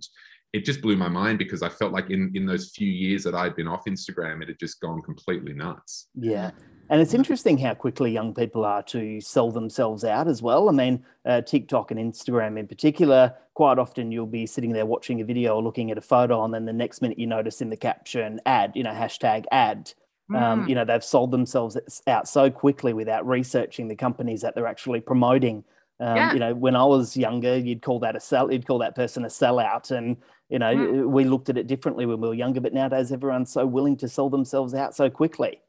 [0.53, 3.35] it just blew my mind because i felt like in in those few years that
[3.35, 6.51] i'd been off instagram it had just gone completely nuts Yeah.
[6.91, 10.69] And it's interesting how quickly young people are to sell themselves out as well.
[10.69, 15.21] I mean, uh, TikTok and Instagram in particular, quite often you'll be sitting there watching
[15.21, 17.69] a video or looking at a photo, and then the next minute you notice in
[17.69, 19.93] the caption ad, you know, hashtag ad.
[20.33, 20.69] Um, Mm.
[20.69, 25.01] you know, they've sold themselves out so quickly without researching the companies that they're actually
[25.01, 25.63] promoting.
[25.99, 26.33] Um, Yeah.
[26.33, 29.25] You know, when I was younger, you'd call that a sell, you'd call that person
[29.25, 30.17] a sellout, and
[30.49, 31.09] you know, Mm.
[31.11, 32.59] we looked at it differently when we were younger.
[32.61, 35.61] But nowadays, everyone's so willing to sell themselves out so quickly.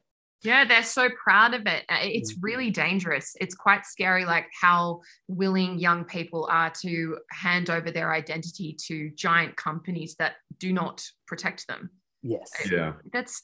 [0.43, 1.85] Yeah, they're so proud of it.
[1.87, 2.37] Uh, It's Mm.
[2.41, 3.35] really dangerous.
[3.39, 9.11] It's quite scary, like how willing young people are to hand over their identity to
[9.11, 11.91] giant companies that do not protect them.
[12.23, 12.51] Yes.
[12.71, 13.43] yeah That's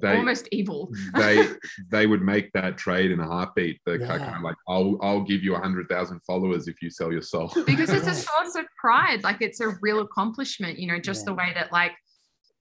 [0.00, 0.90] they almost evil.
[1.14, 1.48] they
[1.90, 4.06] they would make that trade in a heartbeat the Yeah.
[4.18, 7.22] kind of like i'll i'll give you a hundred thousand followers if you sell your
[7.22, 9.22] soul because it's a source of pride.
[9.24, 11.92] Like it's a real accomplishment, you know, just the way that like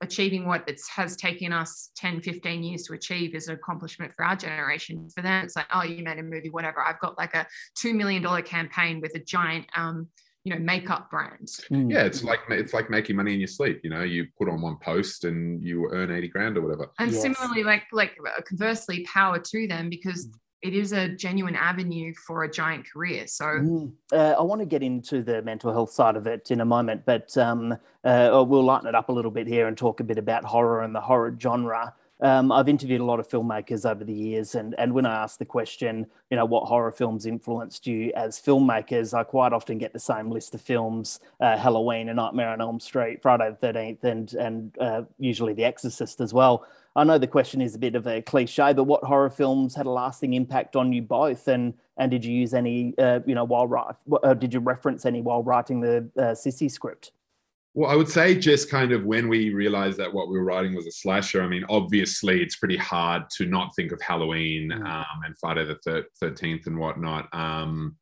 [0.01, 4.25] achieving what it has taken us 10, 15 years to achieve is an accomplishment for
[4.25, 5.09] our generation.
[5.15, 6.81] For them, it's like, oh, you made a movie, whatever.
[6.81, 7.47] I've got like a
[7.83, 10.07] $2 million campaign with a giant, um,
[10.47, 11.47] you know, makeup brand.
[11.71, 11.91] Mm.
[11.91, 14.61] yeah it's like it's like making money in your sleep you know you put on
[14.61, 17.21] one post and you earn 80 grand or whatever And Yes.
[17.21, 20.29] similarly, like, like uh, conversely, power to them because
[20.61, 23.27] it is a genuine avenue for a giant career.
[23.27, 23.91] So Mm.
[24.13, 27.01] Uh, I want to get into the mental health side of it in a moment,
[27.05, 30.17] but um, uh, we'll lighten it up a little bit here and talk a bit
[30.17, 31.93] about horror and the horror genre.
[32.19, 35.37] Um, I've interviewed a lot of filmmakers over the years, and and when I ask
[35.37, 39.93] the question, you know, what horror films influenced you as filmmakers, I quite often get
[39.93, 44.03] the same list of films: uh, Halloween, A Nightmare on Elm Street, Friday the Thirteenth,
[44.03, 46.65] and and uh, usually The Exorcist as well.
[46.95, 49.85] I know the question is a bit of a cliche, but what horror films had
[49.85, 53.43] a lasting impact on you both, and and did you use any, uh, you know,
[53.43, 57.11] while write, uh, did you reference any while writing the uh, Sissy script?
[57.77, 60.73] Well, I would say just kind of when we realized that what we were writing
[60.73, 61.43] was a slasher.
[61.43, 64.83] I mean, obviously, it's pretty hard to not think of Halloween Mm.
[64.83, 67.29] um, and Friday the Thirteenth and whatnot.
[67.33, 67.95] Um,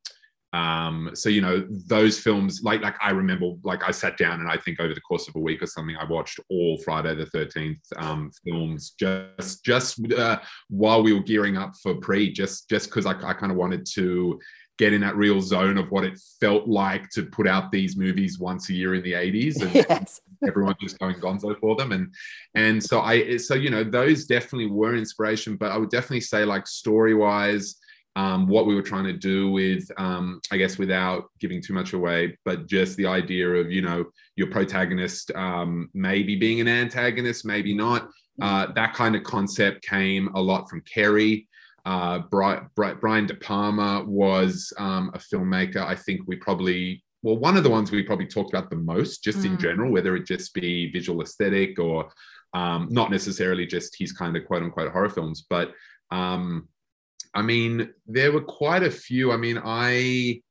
[0.53, 4.49] um, so you know those films, like like I remember, like I sat down and
[4.49, 7.25] I think over the course of a week or something, I watched all Friday the
[7.25, 12.85] Thirteenth um, films just just uh, while we were gearing up for pre, just just
[12.85, 14.39] because I, I kind of wanted to
[14.77, 18.39] get in that real zone of what it felt like to put out these movies
[18.39, 20.21] once a year in the 80s and yes.
[20.45, 21.91] everyone just going gonzo for them.
[21.91, 22.13] And
[22.55, 26.45] and so i so you know those definitely were inspiration but i would definitely say
[26.45, 27.75] like story wise
[28.17, 31.93] um, what we were trying to do with um, i guess without giving too much
[31.93, 37.45] away but just the idea of you know your protagonist um, maybe being an antagonist
[37.45, 38.09] maybe not
[38.41, 41.47] uh, that kind of concept came a lot from Carrie
[41.85, 45.85] uh, Brian, Brian De Palma was um, a filmmaker.
[45.85, 49.23] I think we probably well, one of the ones we probably talked about the most,
[49.23, 49.45] just mm.
[49.45, 52.11] in general, whether it just be visual aesthetic or
[52.53, 55.43] um, not necessarily just his kind of quote unquote horror films.
[55.49, 55.73] But
[56.11, 56.69] um,
[57.33, 59.31] I mean, there were quite a few.
[59.31, 60.41] I mean, I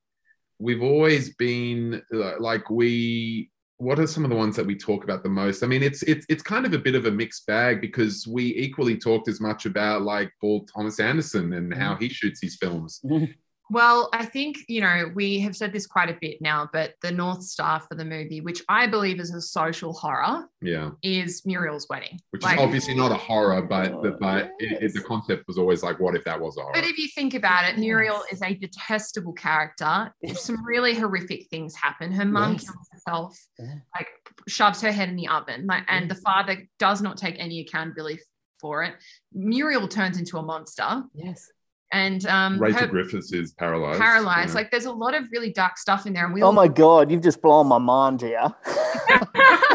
[0.58, 5.22] we've always been like we what are some of the ones that we talk about
[5.22, 5.62] the most?
[5.62, 8.54] I mean, it's it's it's kind of a bit of a mixed bag because we
[8.56, 12.00] equally talked as much about like Paul Thomas Anderson and how mm.
[12.00, 13.00] he shoots his films.
[13.70, 17.10] Well, I think, you know, we have said this quite a bit now, but the
[17.10, 21.86] North Star for the movie, which I believe is a social horror, yeah, is Muriel's
[21.88, 22.20] Wedding.
[22.30, 25.56] Which like, is obviously not a horror, but the, but it, it, the concept was
[25.56, 26.74] always like, what if that was a horror?
[26.74, 30.12] But if you think about it, Muriel is a detestable character.
[30.34, 32.12] Some really horrific things happen.
[32.12, 32.64] Her mum yes.
[32.64, 33.76] kills herself, yeah.
[33.96, 34.08] like
[34.46, 38.20] shoves her head in the oven, like, and the father does not take any accountability
[38.60, 38.94] for it.
[39.32, 41.02] Muriel turns into a monster.
[41.14, 41.48] Yes
[41.94, 44.00] and um, Rachel Griffiths is paralyzed.
[44.00, 44.50] Paralyzed.
[44.50, 44.54] Yeah.
[44.54, 46.26] Like there's a lot of really dark stuff in there.
[46.26, 48.52] And we oh my god, you've just blown my mind, here.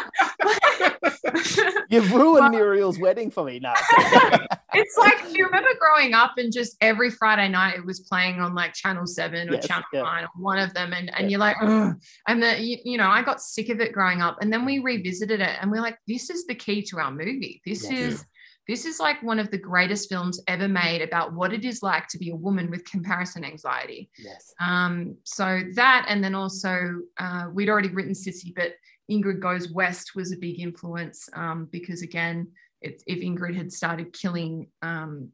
[1.89, 3.73] You've ruined Muriel's wedding for me now.
[4.73, 8.53] it's like you remember growing up and just every Friday night it was playing on
[8.53, 10.01] like Channel Seven or yes, Channel yeah.
[10.03, 11.29] Nine or one of them, and, and yeah.
[11.29, 11.95] you're like, Ugh.
[12.27, 14.79] and the you, you, know I got sick of it growing up, and then we
[14.79, 17.61] revisited it, and we're like, this is the key to our movie.
[17.65, 17.91] This yes.
[17.91, 18.25] is
[18.69, 22.07] this is like one of the greatest films ever made about what it is like
[22.07, 24.11] to be a woman with comparison anxiety.
[24.19, 24.53] Yes.
[24.61, 28.73] Um, so that, and then also uh, we'd already written Sissy, but
[29.09, 32.47] Ingrid Goes West was a big influence um, because again,
[32.81, 35.29] if Ingrid had started killing um,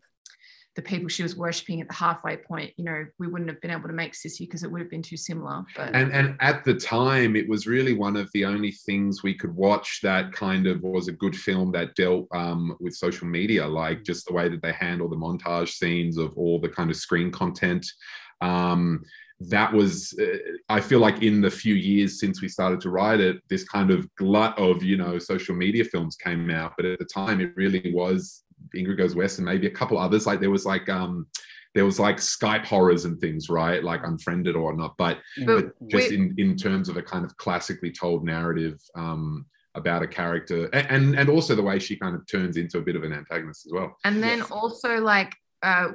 [0.75, 3.71] the people she was worshiping at the halfway point, you know, we wouldn't have been
[3.71, 5.63] able to make Sissy because it would have been too similar.
[5.75, 9.33] But and and at the time, it was really one of the only things we
[9.33, 13.65] could watch that kind of was a good film that dealt um, with social media,
[13.65, 16.97] like just the way that they handle the montage scenes of all the kind of
[16.97, 17.85] screen content.
[18.41, 19.05] Um,
[19.41, 20.37] that was uh,
[20.69, 23.91] i feel like in the few years since we started to write it this kind
[23.91, 27.51] of glut of you know social media films came out but at the time it
[27.57, 28.44] really was
[28.75, 30.25] Ingrid Goes West and maybe a couple others.
[30.25, 31.27] Like there was like um
[31.73, 33.83] there was like Skype horrors and things, right?
[33.83, 34.95] Like Unfriended or whatnot.
[34.97, 39.45] But, but, but just in in terms of a kind of classically told narrative um
[39.75, 42.95] about a character and and also the way she kind of turns into a bit
[42.95, 43.95] of an antagonist as well.
[44.03, 44.51] And then yes.
[44.51, 45.89] also like uh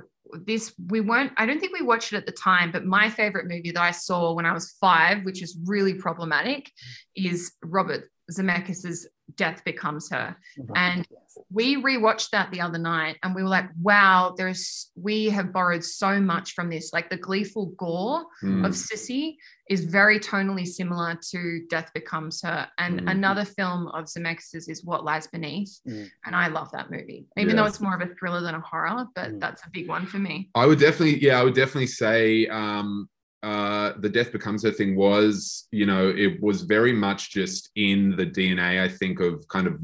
[0.46, 3.48] this we weren't i don't think we watched it at the time but my favorite
[3.48, 6.70] movie that i saw when i was five which is really problematic
[7.16, 10.36] is robert zemeckis's death becomes her
[10.74, 11.06] and
[11.48, 15.84] we rewatched that the other night and we were like, wow, there's we have borrowed
[15.84, 16.92] so much from this.
[16.92, 18.66] Like the gleeful gore mm.
[18.66, 19.36] of Sissy
[19.68, 22.68] is very tonally similar to Death Becomes Her.
[22.78, 23.10] And mm.
[23.10, 25.80] another film of Zemeckis is What Lies Beneath.
[25.88, 26.08] Mm.
[26.26, 29.06] And I love that movie, even though it's more of a thriller than a horror,
[29.14, 29.40] but mm.
[29.40, 30.50] that's a big one for me.
[30.54, 33.08] I would definitely, yeah, I would definitely say um,
[33.42, 38.14] uh, the death becomes her thing was, you know, it was very much just in
[38.16, 39.78] the DNA, I think, of kind of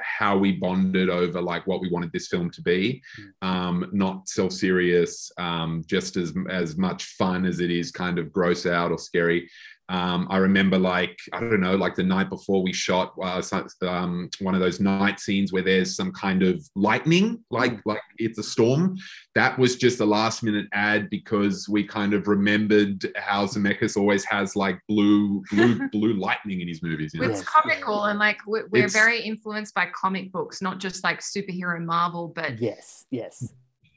[0.00, 3.02] how we bonded over like what we wanted this film to be.
[3.16, 3.48] Hmm.
[3.48, 8.32] Um, not self serious, um, just as as much fun as it is kind of
[8.32, 9.48] gross out or scary.
[9.90, 13.42] Um, I remember like I don't know, like the night before we shot uh,
[13.82, 17.80] um, one of those night scenes where there's some kind of lightning, like mm.
[17.84, 18.96] like it's a storm.
[19.34, 24.24] That was just a last minute ad because we kind of remembered how Zemeckis always
[24.26, 27.12] has like blue blue blue lightning in his movies.
[27.12, 27.30] You know?
[27.30, 31.84] It's comical and like we're, we're very influenced by comic books, not just like superhero
[31.84, 33.52] Marvel, but yes, yes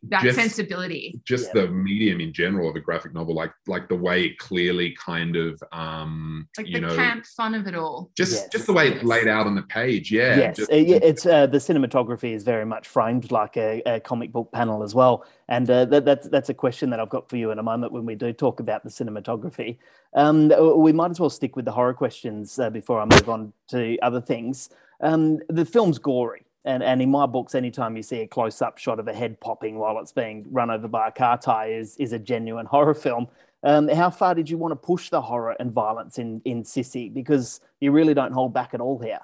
[0.09, 1.61] that just, sensibility just yeah.
[1.61, 5.35] the medium in general of a graphic novel like like the way it clearly kind
[5.35, 8.49] of um like you the know camp fun of it all just yes.
[8.49, 11.57] just the way it's laid out on the page yeah yes just, it's uh, the
[11.57, 15.85] cinematography is very much framed like a, a comic book panel as well and uh,
[15.85, 18.15] that, that's that's a question that I've got for you in a moment when we
[18.15, 19.77] do talk about the cinematography.
[20.15, 23.53] Um, we might as well stick with the horror questions uh, before I move on
[23.69, 24.69] to other things.
[25.01, 28.77] Um, the film's gory, and, and in my books, anytime you see a close up
[28.77, 31.97] shot of a head popping while it's being run over by a car tire is,
[31.97, 33.27] is a genuine horror film.
[33.63, 37.13] Um, how far did you want to push the horror and violence in, in Sissy?
[37.13, 39.19] Because you really don't hold back at all here.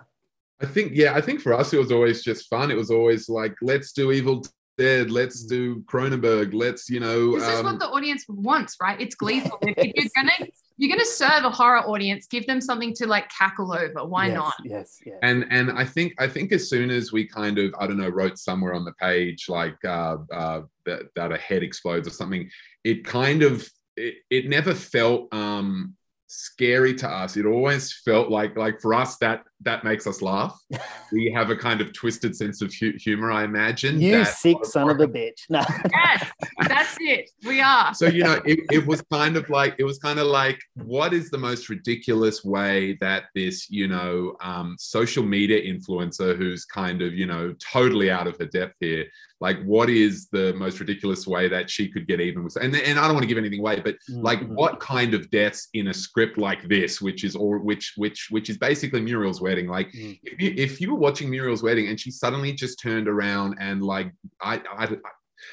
[0.61, 2.71] I think, yeah, I think for us, it was always just fun.
[2.71, 4.43] It was always like, let's do Evil
[4.79, 7.35] Dead, let's do Cronenberg, let's, you know.
[7.37, 8.99] This um, is what um, the audience wants, right?
[8.99, 9.59] It's gleeful.
[9.61, 9.75] yes.
[9.77, 13.05] If you're going to you're going to serve a horror audience give them something to
[13.05, 15.15] like cackle over why yes, not yes yeah.
[15.23, 18.07] and and i think i think as soon as we kind of i don't know
[18.07, 22.49] wrote somewhere on the page like uh, uh that, that a head explodes or something
[22.85, 25.93] it kind of it, it never felt um
[26.27, 30.57] scary to us it always felt like like for us that that makes us laugh.
[31.11, 33.99] we have a kind of twisted sense of hu- humor, I imagine.
[34.01, 35.41] You that- sick son of a bitch.
[35.49, 35.61] No.
[35.91, 36.31] Yes,
[36.67, 37.29] that's it.
[37.45, 37.93] We are.
[37.93, 41.13] so you know it, it was kind of like it was kind of like what
[41.13, 47.01] is the most ridiculous way that this you know um, social media influencer who's kind
[47.01, 49.05] of you know totally out of her depth here
[49.41, 52.99] like what is the most ridiculous way that she could get even with and, and
[52.99, 54.49] i don't want to give anything away but like Mhm.
[54.49, 58.49] what kind of deaths in a script like this which is or which which which
[58.49, 60.19] is basically muriel's wedding like Mm.
[60.23, 63.77] if you, if you were watching muriel's wedding and she suddenly just turned around and
[63.95, 64.09] like
[64.41, 64.83] i i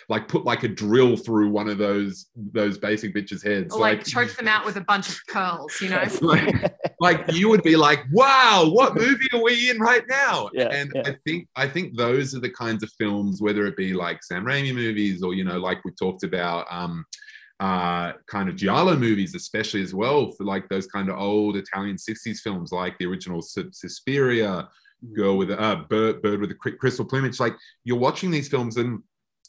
[0.09, 2.27] like put like a drill through one of those
[2.59, 5.89] those basic bitches heads Or like choke them out with a bunch of curls, you
[5.89, 6.03] know?
[6.21, 10.69] like, like you would be like wow what movie are we in right now Yeah,
[10.79, 11.03] and yeah.
[11.07, 14.45] i think i think those are the kinds of films whether it be like sam
[14.45, 17.05] raimi movies or you know like we talked about um
[17.61, 21.97] uh kind of giallo movies especially as well for like those kind of old italian
[21.97, 24.69] 60s films like the original Sus- suspiria
[25.13, 27.41] girl with a uh, bird, bird with a crystal plumage.
[27.41, 27.55] Like
[27.85, 29.03] you're watching these films and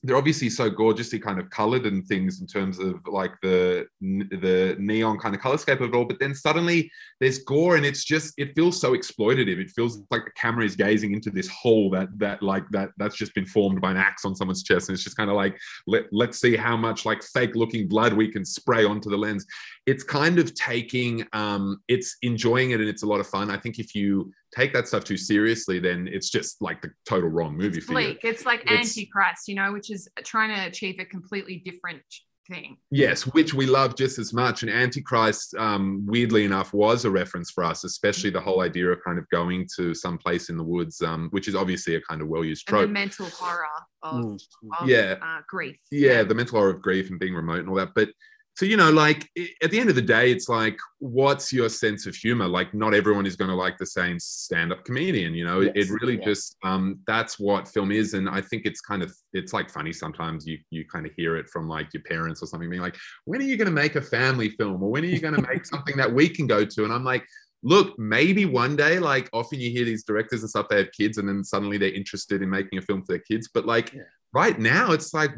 [0.03, 4.75] they're obviously so gorgeously kind of colored and things in terms of like the the
[4.79, 6.89] neon kind of colorscape of it all but then suddenly
[7.19, 9.57] there's gore and it's just it feels so exploitative.
[9.57, 13.15] It feels like the camera is gazing into this hole that that like that that's
[13.15, 14.89] just been formed by an axe on someone's chest.
[14.89, 18.13] And it's just kind of like let, let's see how much like fake looking blood
[18.13, 19.45] we can spray onto the lens.
[19.85, 23.49] It's kind of taking um it's enjoying it and it's a lot of fun.
[23.49, 27.29] I think if you take that stuff too seriously then it's just like the total
[27.29, 28.17] wrong movie It's for you.
[28.23, 32.01] It's like It's- Antichrist, you know, which is trying to achieve a completely different
[32.49, 32.77] thing.
[32.91, 34.63] Yes, which we love just as much.
[34.63, 39.03] And Antichrist, um, weirdly enough, was a reference for us, especially the whole idea of
[39.03, 42.21] kind of going to some place in the woods, um, which is obviously a kind
[42.21, 42.91] of well-used And the trope.
[42.91, 43.65] mental horror
[44.03, 44.39] of, Mm,
[44.79, 45.15] of Yeah.
[45.21, 45.77] uh, grief.
[45.91, 47.93] yeah, the mental horror of grief and being remote and all that.
[47.93, 48.11] But
[48.57, 49.29] so you know, like
[49.61, 52.47] at the end of the day, it's like, what's your sense of humor?
[52.47, 55.35] Like, not everyone is going to like the same stand-up comedian.
[55.35, 56.25] You know, It- Yes, it really yeah.
[56.25, 59.93] just um, that's what film is, and I think it's kind of it's like funny
[59.93, 60.47] sometimes.
[60.47, 63.41] You you kind of hear it from like your parents or something, being like, when
[63.41, 65.63] are you going to make a family film, or when are you going to make
[65.73, 66.83] something that we can go to?
[66.83, 67.23] And I'm like.
[67.63, 71.17] Look, maybe one day, like often you hear these directors and stuff, they have kids,
[71.17, 73.49] and then suddenly they're interested in making a film for their kids.
[73.51, 74.03] But like, Yeah.
[74.41, 75.31] Right now it's like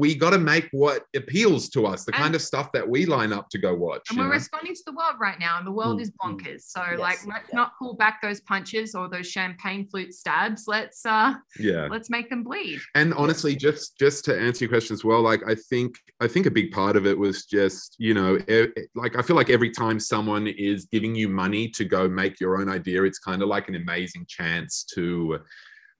[0.00, 3.00] we got to make what appeals to us the And- kind of stuff that we
[3.16, 4.30] line up to go watch And we're know?
[4.40, 6.62] responding to the world right now, and the world Mm, is bonkers.
[6.74, 7.56] So, Yes, like, let's yeah.
[7.60, 10.62] not pull back those punches or those champagne flute stabs.
[10.76, 12.78] Let's uh, yeah let's make them bleed.
[12.94, 15.90] and honestly just just to answer your question as well like i think
[16.20, 18.68] i think a big part of it was just you know e-
[19.02, 22.52] like i feel like every time someone is giving you money to go make your
[22.60, 25.38] own idea it's kind of like an amazing chance to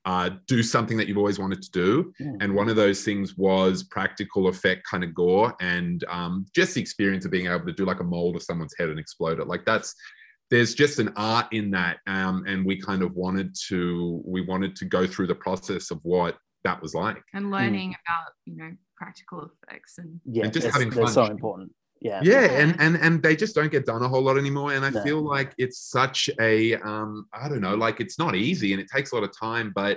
[0.05, 2.37] uh, do something that you've always wanted to do Mm.
[2.41, 6.81] and one of those things was practical effect kind of gore and um, just the
[6.81, 9.47] experience of being able to do like a mold of someone's head and explode it
[9.47, 9.95] like that's
[10.51, 14.75] there's just an art in that um, and we kind of wanted to we wanted
[14.75, 18.71] to go through the process of what that was like And learning about you know
[18.97, 21.07] practical effects and Yeah, And just having fun.
[21.11, 21.71] so important.
[22.05, 22.21] Yeah.
[22.23, 22.59] yeah Yeah.
[22.61, 25.03] and and and they just don't get done a whole lot anymore and i No.
[25.03, 28.87] feel like it's such a um i don't know like it's not easy and it
[28.95, 29.95] takes a lot of time but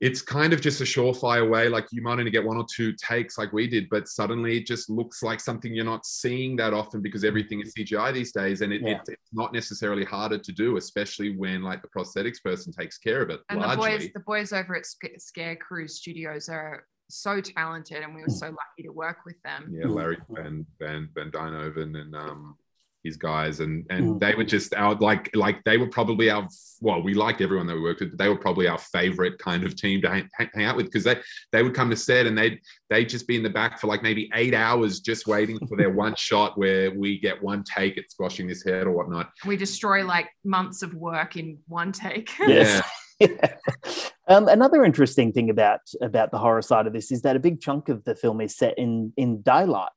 [0.00, 2.92] it's kind of just a surefire way like you might only get one or two
[2.94, 6.72] takes like we did but suddenly it just looks like something you're not seeing that
[6.74, 8.96] often because everything is cgi these days and it, Yeah.
[8.96, 13.22] it, it's not necessarily harder to do especially when like the prosthetics person takes care
[13.22, 16.84] of it and largely the boys the boys over at Sc- Scare Crew Studios are
[17.08, 19.70] so talented, and we were so lucky to work with them.
[19.72, 22.56] yeah larry van van van duynhoven and um
[23.02, 24.20] his guys and and Mm.
[24.20, 26.48] they were just our like like they were probably our
[26.80, 29.62] well we liked everyone that we worked with but they were probably our favorite kind
[29.62, 31.16] of team to hang, hang- hang out with because they
[31.52, 34.02] they would come to set and they'd they'd just be in the back for like
[34.02, 38.10] maybe eight hours just waiting for their one shot where we get one take at
[38.10, 42.30] squashing this head or whatnot We destroy like months of work in one take.
[42.38, 42.82] Yes.
[44.28, 47.60] um, another interesting thing about about the horror side of this is that a big
[47.60, 49.90] chunk of the film is set in in daylight,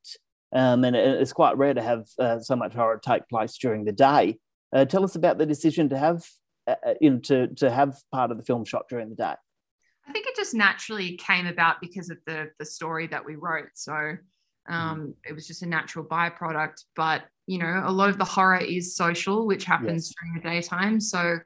[0.54, 3.84] um, and it- it's quite rare to have uh, so much horror take place during
[3.84, 4.38] the day.
[4.74, 6.24] Uh, tell us about the decision to have
[6.66, 9.34] uh, uh, you know to to have part of the film shot during the day.
[10.06, 13.68] I think it just naturally came about because of the the story that we wrote.
[13.74, 14.16] So
[14.70, 16.84] um, it was just a natural byproduct.
[16.96, 20.14] But you know, a lot of the horror is social, which happens Yes.
[20.20, 21.00] during the daytime.
[21.00, 21.38] So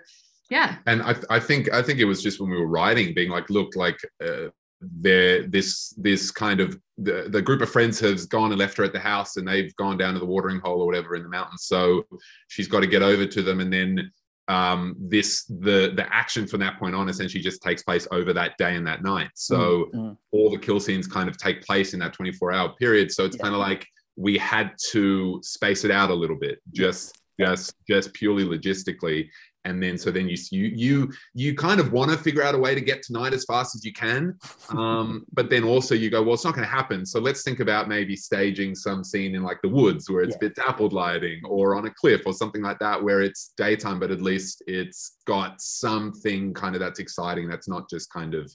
[0.56, 3.30] yeah, and I, I think I think it was just when we were writing, being
[3.30, 4.48] like, look, like uh,
[4.80, 5.70] there, this
[6.06, 8.98] this kind of the, the group of friends has gone and left her at the
[9.12, 11.64] house, and they've gone down to the watering hole or whatever in the mountains.
[11.64, 12.04] So
[12.48, 14.12] she's got to get over to them, and then
[14.48, 18.58] um, this the the action from that point on essentially just takes place over that
[18.58, 19.30] day and that night.
[19.34, 19.58] So
[19.94, 20.16] Mm, mm.
[20.32, 23.10] all the kill scenes kind of take place in that 24 hour period.
[23.12, 23.42] So it's Yeah.
[23.44, 23.86] kind of like
[24.16, 29.28] we had to space it out a little bit, just just just purely logistically.
[29.64, 32.58] And then so then you you you you kind of want to figure out a
[32.58, 34.36] way to get tonight as fast as you can
[34.70, 37.04] um, but then also you go well it's not going to happen.
[37.06, 40.46] So let's think about maybe staging some scene in like the woods where it's yeah.
[40.46, 43.98] a bit dappled lighting or on a cliff or something like that where it's daytime
[43.98, 48.52] but at least it's got something kind of that's exciting that's not just kind of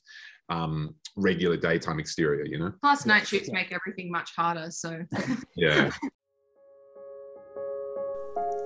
[0.49, 2.73] um, regular daytime exterior you know?
[2.81, 5.03] Plus night shoots make everything much harder so
[5.55, 5.91] yeah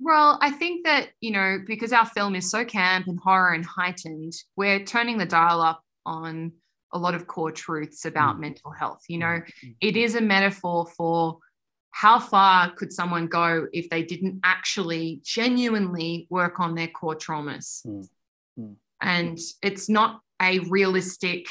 [0.00, 3.64] Well, I think that you know because our film is so camp and horror and
[3.64, 6.52] heightened, we're turning the dial up on
[6.92, 8.40] a lot of core truths about mm.
[8.40, 9.04] mental health.
[9.08, 9.74] You know, mm.
[9.82, 11.38] it is a metaphor for
[11.90, 17.84] how far could someone go if they didn't actually genuinely work on their core traumas?
[17.86, 18.08] Mm.
[18.58, 18.76] Mm.
[19.02, 21.46] And it's not a realistic,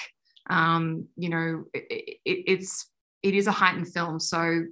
[0.49, 2.89] um, you know, it, it, it's
[3.21, 4.63] it is a heightened film, so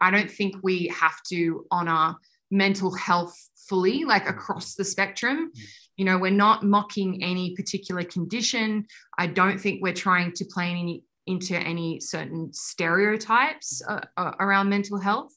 [0.00, 2.16] I don't think we have to honor
[2.50, 3.36] mental health
[3.68, 5.50] fully, like across the spectrum.
[5.54, 5.62] Mm.
[5.96, 8.86] You know, we're not mocking any particular condition.
[9.18, 14.68] I don't think we're trying to play any into any certain stereotypes uh, uh, around
[14.68, 15.32] mental health.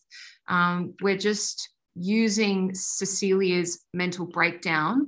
[0.47, 5.07] Um, we're just using Cecilia's mental breakdown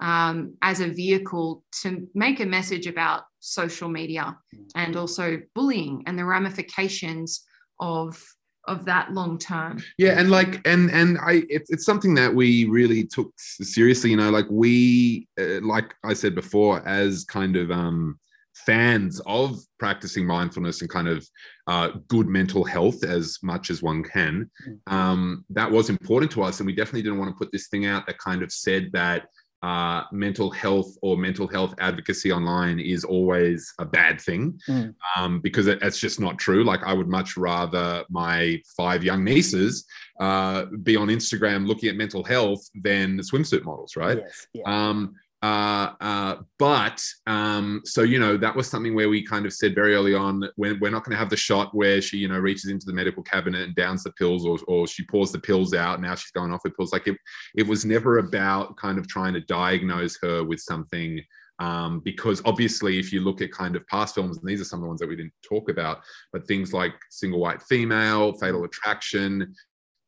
[0.00, 4.36] um, as a vehicle to make a message about social media
[4.74, 7.44] and also bullying and the ramifications
[7.80, 8.22] of
[8.68, 12.64] of that long term yeah and like and and i it's, it's something that we
[12.66, 17.72] really took seriously you know like we uh, like i said before as kind of
[17.72, 18.16] um
[18.54, 21.26] fans of practicing mindfulness and kind of
[21.66, 24.50] uh, good mental health as much as one can.
[24.68, 24.92] Mm.
[24.92, 26.60] Um, that was important to us.
[26.60, 29.26] And we definitely didn't want to put this thing out that kind of said that
[29.62, 34.92] uh, mental health or mental health advocacy online is always a bad thing mm.
[35.16, 36.64] um, because it, it's just not true.
[36.64, 39.86] Like, I would much rather my five young nieces
[40.18, 44.18] uh, be on Instagram looking at mental health than swimsuit models, right?
[44.18, 44.62] Yes, yeah.
[44.66, 49.52] um, uh, uh, but um, so you know that was something where we kind of
[49.52, 52.28] said very early on when we're not going to have the shot where she you
[52.28, 55.40] know reaches into the medical cabinet and downs the pills or, or she pours the
[55.40, 56.00] pills out.
[56.00, 56.92] Now she's going off with pills.
[56.92, 57.16] Like it,
[57.56, 61.20] it was never about kind of trying to diagnose her with something
[61.58, 64.78] um, because obviously if you look at kind of past films and these are some
[64.78, 66.00] of the ones that we didn't talk about
[66.32, 69.54] but things like single white female fatal attraction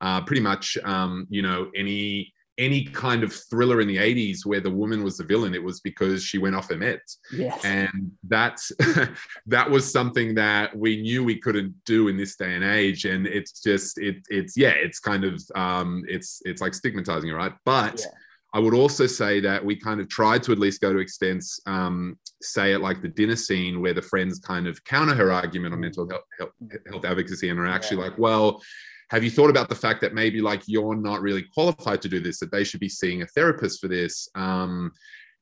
[0.00, 4.60] uh, pretty much um, you know any any kind of thriller in the 80s where
[4.60, 7.64] the woman was the villain it was because she went off her meds yes.
[7.64, 8.70] and that's
[9.46, 13.26] that was something that we knew we couldn't do in this day and age and
[13.26, 18.00] it's just it it's yeah it's kind of um it's it's like stigmatizing right but
[18.00, 18.06] yeah.
[18.54, 21.58] I would also say that we kind of tried to at least go to extents,
[21.66, 25.74] um, say it like the dinner scene where the friends kind of counter her argument
[25.74, 26.52] on mental health, health,
[26.88, 28.04] health advocacy and are actually yeah.
[28.04, 28.62] like, well,
[29.10, 32.20] have you thought about the fact that maybe like you're not really qualified to do
[32.20, 34.90] this that they should be seeing a therapist for this um,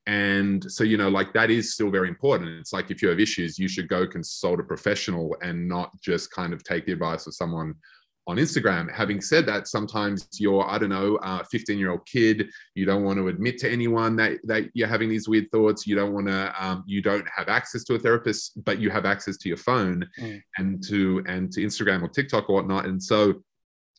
[0.06, 3.20] and so you know like that is still very important it's like if you have
[3.20, 7.26] issues you should go consult a professional and not just kind of take the advice
[7.26, 7.74] of someone
[8.26, 8.90] on Instagram.
[8.92, 13.04] Having said that, sometimes you're, I don't know, a 15 year old kid, you don't
[13.04, 15.86] want to admit to anyone that, that you're having these weird thoughts.
[15.86, 19.04] You don't want to, um, you don't have access to a therapist, but you have
[19.04, 20.40] access to your phone mm.
[20.58, 22.86] and to, and to Instagram or TikTok or whatnot.
[22.86, 23.42] And so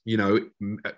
[0.05, 0.39] you know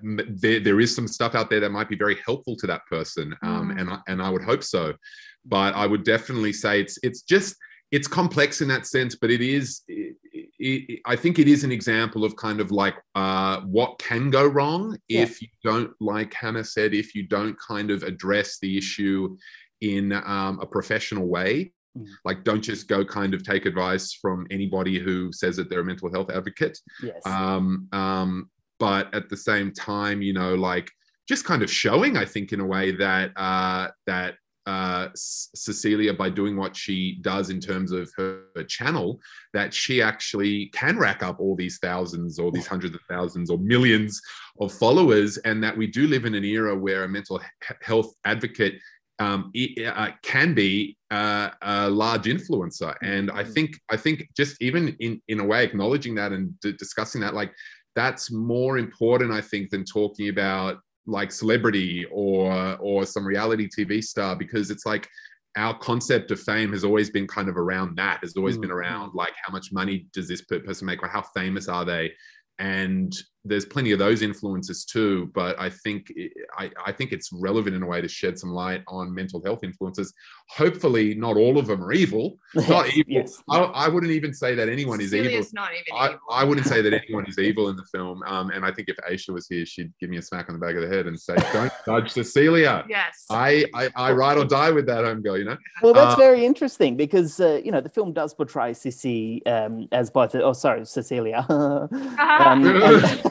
[0.01, 3.35] there, there is some stuff out there that might be very helpful to that person
[3.43, 3.79] um, mm.
[3.79, 4.93] and I, and I would hope so
[5.45, 7.55] but I would definitely say it's it's just
[7.91, 10.15] it's complex in that sense but it is it,
[10.59, 14.45] it, I think it is an example of kind of like uh, what can go
[14.45, 15.21] wrong yeah.
[15.21, 19.37] if you don't like Hannah said if you don't kind of address the issue
[19.81, 22.05] in um, a professional way mm.
[22.23, 25.85] like don't just go kind of take advice from anybody who says that they're a
[25.85, 27.21] mental health advocate yes.
[27.25, 28.49] um, um,
[28.79, 30.91] but at the same time, you know, like
[31.27, 36.29] just kind of showing, I think, in a way that uh, that uh, Cecilia, by
[36.29, 39.19] doing what she does in terms of her, her, channel,
[39.53, 43.59] that she actually can rack up all these thousands or these hundreds of thousands or
[43.59, 44.19] millions
[44.59, 47.39] of followers, and that we do live in an era where a mental
[47.81, 48.79] health advocate
[49.19, 49.51] um,
[49.85, 52.95] uh, can be uh, a large influencer.
[53.01, 53.53] And I mm.
[53.53, 57.33] think I think just even in in a way acknowledging that and d- discussing that,
[57.33, 57.53] like
[57.95, 60.77] that's more important, I think, than talking about
[61.07, 65.07] like celebrity or or some reality TV star because it's like
[65.55, 68.61] our concept of fame has always been kind of around that has always mm.
[68.61, 72.11] been around like how much money does this person make or how famous are they
[72.59, 73.15] and
[73.45, 76.11] there's plenty of those influences too but i think
[76.57, 79.63] I, I think it's relevant in a way to shed some light on mental health
[79.63, 80.13] influences.
[80.49, 82.37] Hopefully not all of them are evil.
[82.67, 83.03] Not evil.
[83.07, 83.41] yes.
[83.49, 85.45] I, I, wouldn't even say that anyone is evil.
[85.53, 86.19] Not even I, evil.
[86.31, 88.95] I wouldn't say that anyone is evil in the film um, and i think if
[89.09, 91.19] aisha was here she'd give me a smack on the back of the head and
[91.19, 92.85] say don't judge cecilia.
[92.87, 93.25] Yes.
[93.29, 95.57] I, I i ride or die with that home girl you know?
[95.81, 99.87] Well that's uh, very interesting because uh, you know the film does portray sissy um,
[99.91, 101.45] as both oh sorry cecilia.
[101.49, 101.89] Um,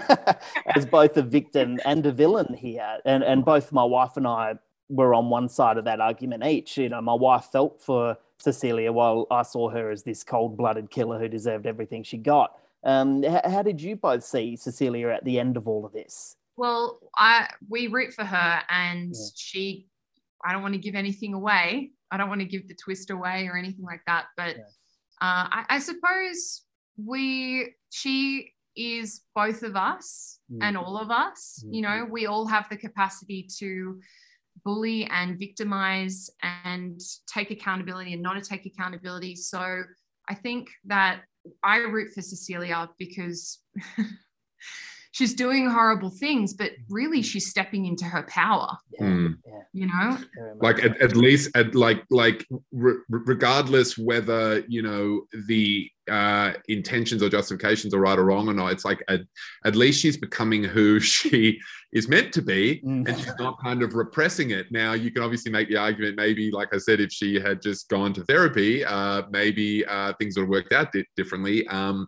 [0.75, 2.99] as both a victim and a villain here.
[3.05, 4.55] And and both my wife and I
[4.89, 6.77] were on one side of that argument each.
[6.77, 11.19] You know, my wife felt for Cecilia while I saw her as this cold-blooded killer
[11.19, 12.59] who deserved everything she got.
[12.85, 16.37] Um, how, how did you both see Cecilia at the end of all of this?
[16.57, 19.27] Well, I we root for her, and yeah.
[19.35, 19.89] she.
[20.47, 21.93] I don't want to give anything away.
[22.11, 24.27] I don't want to give the twist away or anything like that.
[24.37, 24.63] But yeah.
[25.23, 26.63] uh, I, I suppose
[26.97, 30.59] we she is both of us mm.
[30.63, 31.65] and all of us.
[31.67, 31.75] Mm.
[31.75, 34.01] You know, we all have the capacity to
[34.65, 36.31] bully and victimize
[36.65, 39.37] and take accountability and not to take accountability.
[39.37, 39.83] So
[40.29, 41.23] I think that
[41.63, 43.59] I root for Cecilia because
[45.13, 48.69] she's doing horrible things, but really she's stepping into her power.
[48.93, 49.07] Yeah.
[49.07, 49.35] Mm.
[49.73, 50.19] You know,
[50.61, 57.23] like at, at, least at like like re- regardless whether you know the uh, intentions
[57.23, 59.21] or justifications are right or wrong or not, it's like at,
[59.65, 61.59] at least she's becoming who she
[61.93, 63.07] is meant to be, mm.
[63.09, 64.67] and she's not kind of repressing it.
[64.71, 67.89] Now you can obviously make the argument, maybe like I said, if she had just
[67.89, 71.67] gone to therapy, uh, maybe uh, things would have worked out di- differently.
[71.69, 72.07] Um,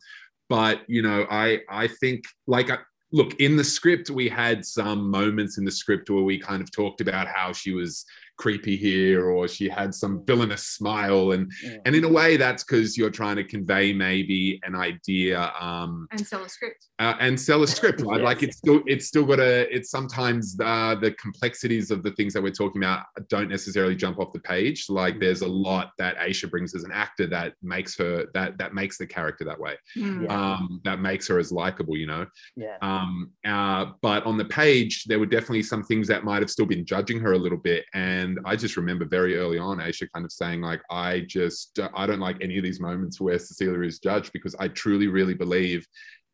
[0.49, 2.71] but you know, I I think like
[3.13, 6.71] look in the script we had some moments in the script where we kind of
[6.73, 8.05] talked about how she was
[8.37, 11.33] creepy here or she had some villainous smile.
[11.33, 11.79] And yeah.
[11.85, 16.27] and in a way that's because you're trying to convey maybe an idea um and
[16.27, 16.87] sell a script.
[16.99, 18.21] uh, and sell a script right?
[18.21, 18.25] Yes.
[18.25, 22.33] like it's still it's still got a it's sometimes uh, the complexities of the things
[22.35, 24.87] that we're talking about don't necessarily jump off the page.
[24.89, 25.21] Like mm.
[25.21, 28.99] there's a lot that aisha brings as an actor that makes her that that makes
[28.99, 29.77] the character that way.
[29.97, 30.29] Mm.
[30.31, 32.27] um that makes her as likable you know?
[32.57, 32.77] Yeah.
[32.83, 36.67] Um uh but on the page there were definitely some things that might have still
[36.67, 37.85] been judging her a little bit.
[37.95, 41.79] And and I just remember very early on, Aisha kind of saying, like, I just,
[41.95, 45.35] I don't like any of these moments where Cecilia is judged because I truly, really
[45.35, 45.87] believe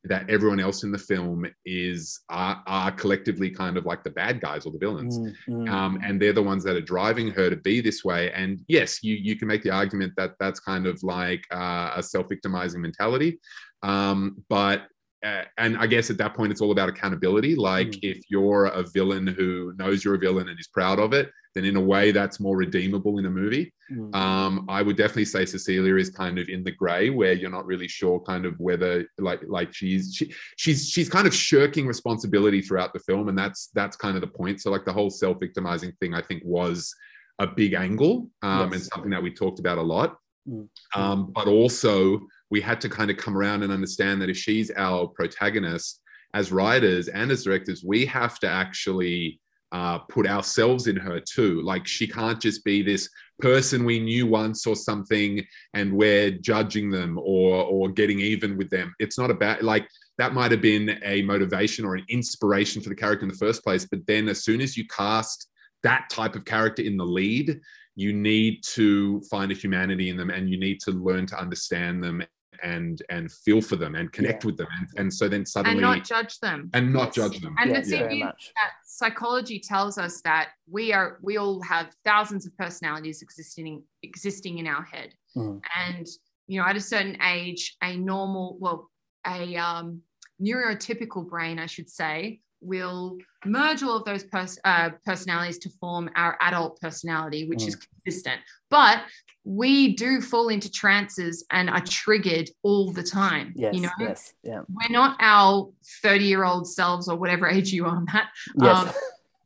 [0.04, 4.40] that everyone else in the film is are, are collectively kind of like the bad
[4.40, 5.16] guys or the villains.
[5.18, 5.70] Mm, mm.
[5.70, 8.32] Um, and they're the ones that are driving her to be this way.
[8.32, 12.02] And yes you you can make the argument that that's kind of like uh, a
[12.02, 13.38] self-victimizing mentality.
[13.84, 14.86] Um, but uh,
[15.22, 17.54] and I guess at that point it's all about accountability.
[17.54, 17.98] Like mm.
[18.02, 21.64] if you're a villain who knows you're a villain and is proud of it, then
[21.64, 23.72] in a way that's more redeemable in a movie.
[23.90, 24.14] Mm.
[24.14, 27.66] Um, I would definitely say Cecilia is kind of in the grey where you're not
[27.66, 32.62] really sure kind of whether like like she's she, she's she's kind of shirking responsibility
[32.62, 34.60] throughout the film, and that's that's kind of the point.
[34.60, 36.94] So like the whole self victimizing thing, I think was
[37.38, 38.72] a big angle um, yes.
[38.72, 40.16] and something that we talked about a lot.
[40.48, 40.68] Mm.
[40.94, 42.20] Um, but also
[42.52, 46.02] we had to kind of come around and understand that if she's our protagonist
[46.34, 49.40] as writers and as directors, we have to actually
[49.72, 51.62] uh, put ourselves in her too.
[51.62, 53.08] Like she can't just be this
[53.40, 55.42] person we knew once or something,
[55.72, 58.94] and we're judging them or or getting even with them.
[58.98, 59.88] It's not about like
[60.18, 63.64] that might have been a motivation or an inspiration for the character in the first
[63.64, 65.48] place, but then as soon as you cast
[65.84, 67.58] that type of character in the lead,
[67.96, 72.04] you need to find a humanity in them and you need to learn to understand
[72.04, 72.22] them
[72.62, 74.46] and and feel for them and connect yeah.
[74.46, 77.54] with them and, and so then suddenly and not judge them and not judge them
[77.58, 78.28] and yeah, the thing yeah.
[78.28, 83.82] is that psychology tells us that we are we all have thousands of personalities existing
[84.02, 85.60] existing in our head mm.
[85.86, 86.06] and
[86.46, 88.90] you know at a certain age a normal well
[89.26, 90.00] a um,
[90.40, 96.08] neurotypical brain i should say will merge all of those pers- uh, personalities to form
[96.16, 97.68] our adult personality, which mm.
[97.68, 98.40] is consistent.
[98.70, 99.02] But
[99.44, 103.52] we do fall into trances and are triggered all the time.
[103.56, 104.60] Yes, you know, yes, yeah.
[104.68, 105.70] We're not our
[106.02, 108.28] 30 year old selves or whatever age you are, Matt.
[108.60, 108.86] Yes.
[108.86, 108.92] Um,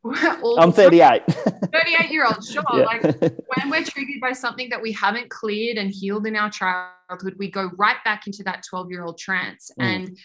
[0.59, 1.25] I'm 38.
[1.25, 2.63] 38 year old, sure.
[2.73, 2.85] Yeah.
[2.85, 7.35] Like when we're triggered by something that we haven't cleared and healed in our childhood,
[7.37, 9.71] we go right back into that 12 year old trance.
[9.79, 9.83] Mm.
[9.83, 10.17] And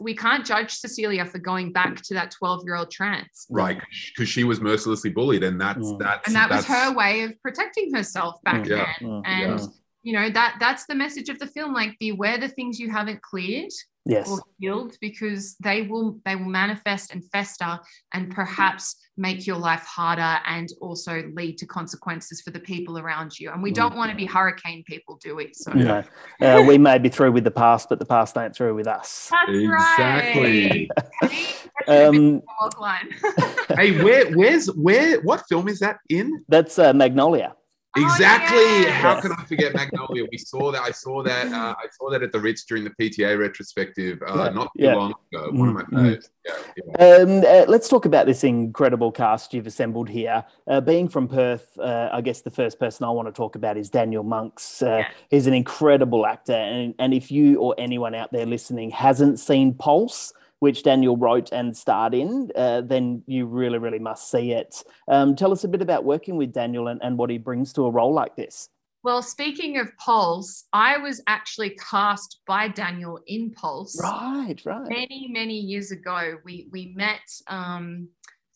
[0.00, 3.46] we can't judge Cecilia for going back to that 12 year old trance.
[3.50, 3.80] Right,
[4.14, 5.98] because she was mercilessly bullied, and that's Mm.
[5.98, 8.68] that's And that was her way of protecting herself back Mm.
[8.68, 8.76] Yeah.
[9.00, 9.08] then.
[9.08, 9.22] Mm.
[9.26, 9.66] And Yeah.
[10.02, 11.72] you know, that that's the message of the film.
[11.72, 13.72] Like beware the things you haven't cleared
[14.04, 14.28] Yes.
[14.28, 17.78] or healed because they will they will manifest and fester
[18.12, 23.38] and perhaps make your life harder and also lead to consequences for the people around
[23.38, 23.50] you.
[23.52, 23.74] And we Mm.
[23.76, 25.50] don't want to be hurricane people, do we?
[25.54, 26.02] So No.
[26.40, 29.30] Uh, we may be through with the past, but the past ain't through with us.
[29.30, 30.90] that's Exactly.
[31.22, 31.30] right.
[31.88, 33.08] Um, Walk line.
[33.76, 36.44] hey, where where's where what film is that in?
[36.48, 37.54] that's uh, Magnolia.
[37.94, 38.56] Oh, Exactly.
[38.58, 39.02] yes.
[39.02, 40.24] How can I forget Magnolia?
[40.32, 40.80] We saw that.
[40.80, 41.52] I saw that.
[41.52, 44.84] Uh, I saw that at the Ritz during the PTA retrospective uh, Yeah, not too
[44.84, 44.94] yeah.
[44.94, 45.50] long ago.
[45.52, 46.16] One of my Mm, mm.
[46.16, 46.28] faves.
[46.46, 46.54] Yeah,
[46.98, 47.16] yeah.
[47.16, 50.42] Um, uh, let's talk about this incredible cast you've assembled here.
[50.66, 53.76] Uh, being from Perth, uh, I guess the first person I want to talk about
[53.76, 54.80] is Daniel Monks.
[54.82, 55.08] Uh, Yeah.
[55.30, 59.74] He's an incredible actor, and, and if you or anyone out there listening hasn't seen
[59.74, 60.32] Pulse,
[60.62, 64.84] which Daniel wrote and starred in, uh, then you really, really must see it.
[65.08, 67.86] Um, tell us a bit about working with Daniel and, and what he brings to
[67.86, 68.68] a role like this.
[69.02, 74.00] Well, speaking of Pulse, I was actually cast by Daniel in Pulse.
[74.00, 74.88] Right, right.
[74.88, 78.08] many many years ago we we met um,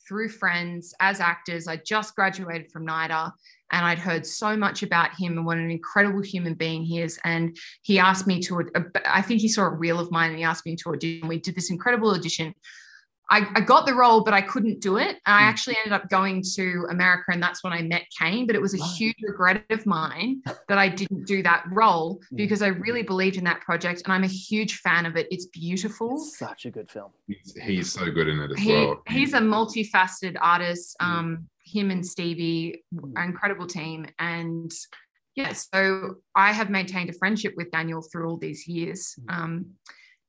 [0.06, 3.32] through friends as actors i just graduated from nida
[3.72, 7.18] and i'd heard so much about him and what an incredible human being he is
[7.24, 8.62] and he asked me to
[9.06, 11.38] i think he saw a reel of mine and he asked me to audition we
[11.38, 12.54] did this incredible audition
[13.28, 15.16] I, I got the role, but I couldn't do it.
[15.26, 15.48] And I Mm.
[15.48, 18.46] actually ended up going to America, and that's when I met Kane.
[18.46, 18.90] But it was a Right.
[18.96, 22.36] huge regret of mine that I didn't do that role Mm.
[22.36, 25.26] because I really believed in that project, and I'm a huge fan of it.
[25.32, 27.10] It's beautiful It's such a good film.
[27.26, 29.02] He's, he's so good in it as he, well.
[29.08, 30.96] he's a multifaceted artist.
[31.02, 31.04] Mm.
[31.04, 32.84] Um, him and Stevie,
[33.16, 34.72] are an incredible team, and
[35.34, 39.14] yeah, so I have maintained a friendship with Daniel through all these years.
[39.28, 39.34] Mm.
[39.34, 39.66] Um,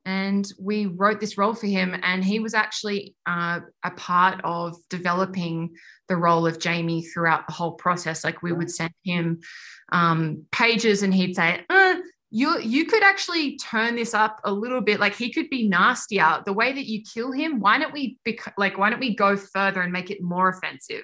[0.06, 4.78] and we wrote this role for him, and he was actually uh, a part of
[4.90, 5.76] developing
[6.08, 8.24] the role of Jamie throughout the whole process.
[8.24, 9.40] Like we would send him
[9.92, 11.96] um, pages, and he'd say, uh,
[12.30, 16.42] you you could actually turn this up a little bit like he could be nastier
[16.46, 19.38] the way that you kill him why don't we bec- like why don't we go
[19.38, 21.04] further and make it more offensive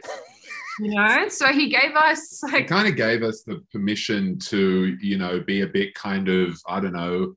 [0.80, 4.98] you know so he gave us It like kind of gave us the permission to,
[5.02, 7.36] you know, be a bit kind of, I don't know,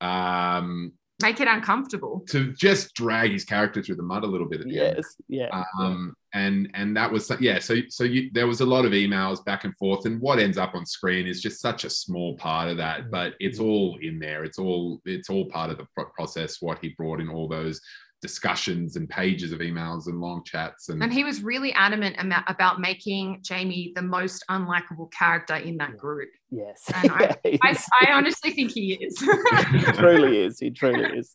[0.00, 4.60] um, make it uncomfortable to just drag his character through the mud a little bit
[4.60, 4.96] at the end.
[4.96, 5.64] Yes, yeah.
[5.80, 9.42] um and and that was yeah so so you, there was a lot of emails
[9.44, 12.68] back and forth and what ends up on screen is just such a small part
[12.68, 16.60] of that but it's all in there it's all it's all part of the process
[16.60, 17.80] what he brought in all those
[18.22, 22.44] discussions and pages of emails and long chats and, and he was really adamant ama-
[22.48, 26.82] about making jamie the most unlikable character in that group Yes.
[26.94, 29.18] And I- Yeah, i, I honestly think he is
[29.72, 30.60] he truly is.
[30.60, 31.34] He truly is.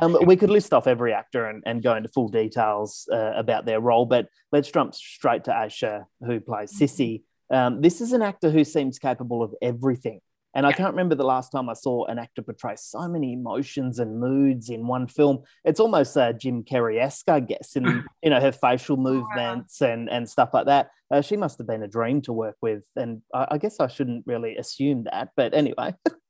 [0.00, 3.66] Um, we could list off every actor and, and go into full details uh, about
[3.66, 7.22] their role, but let's jump straight to Aisha, who plays Sissy.
[7.50, 10.20] Um, this is an actor who seems capable of everything.
[10.56, 13.98] And I can't remember the last time I saw an actor portray so many emotions
[13.98, 15.42] and moods in one film.
[15.66, 17.84] It's almost uh, Jim Carrey-esque, I guess, in
[18.22, 20.88] you know her facial movements and and stuff like that.
[21.10, 23.86] Uh, she must have been a dream to work with, and I, I guess I
[23.86, 25.94] shouldn't really assume that, but anyway.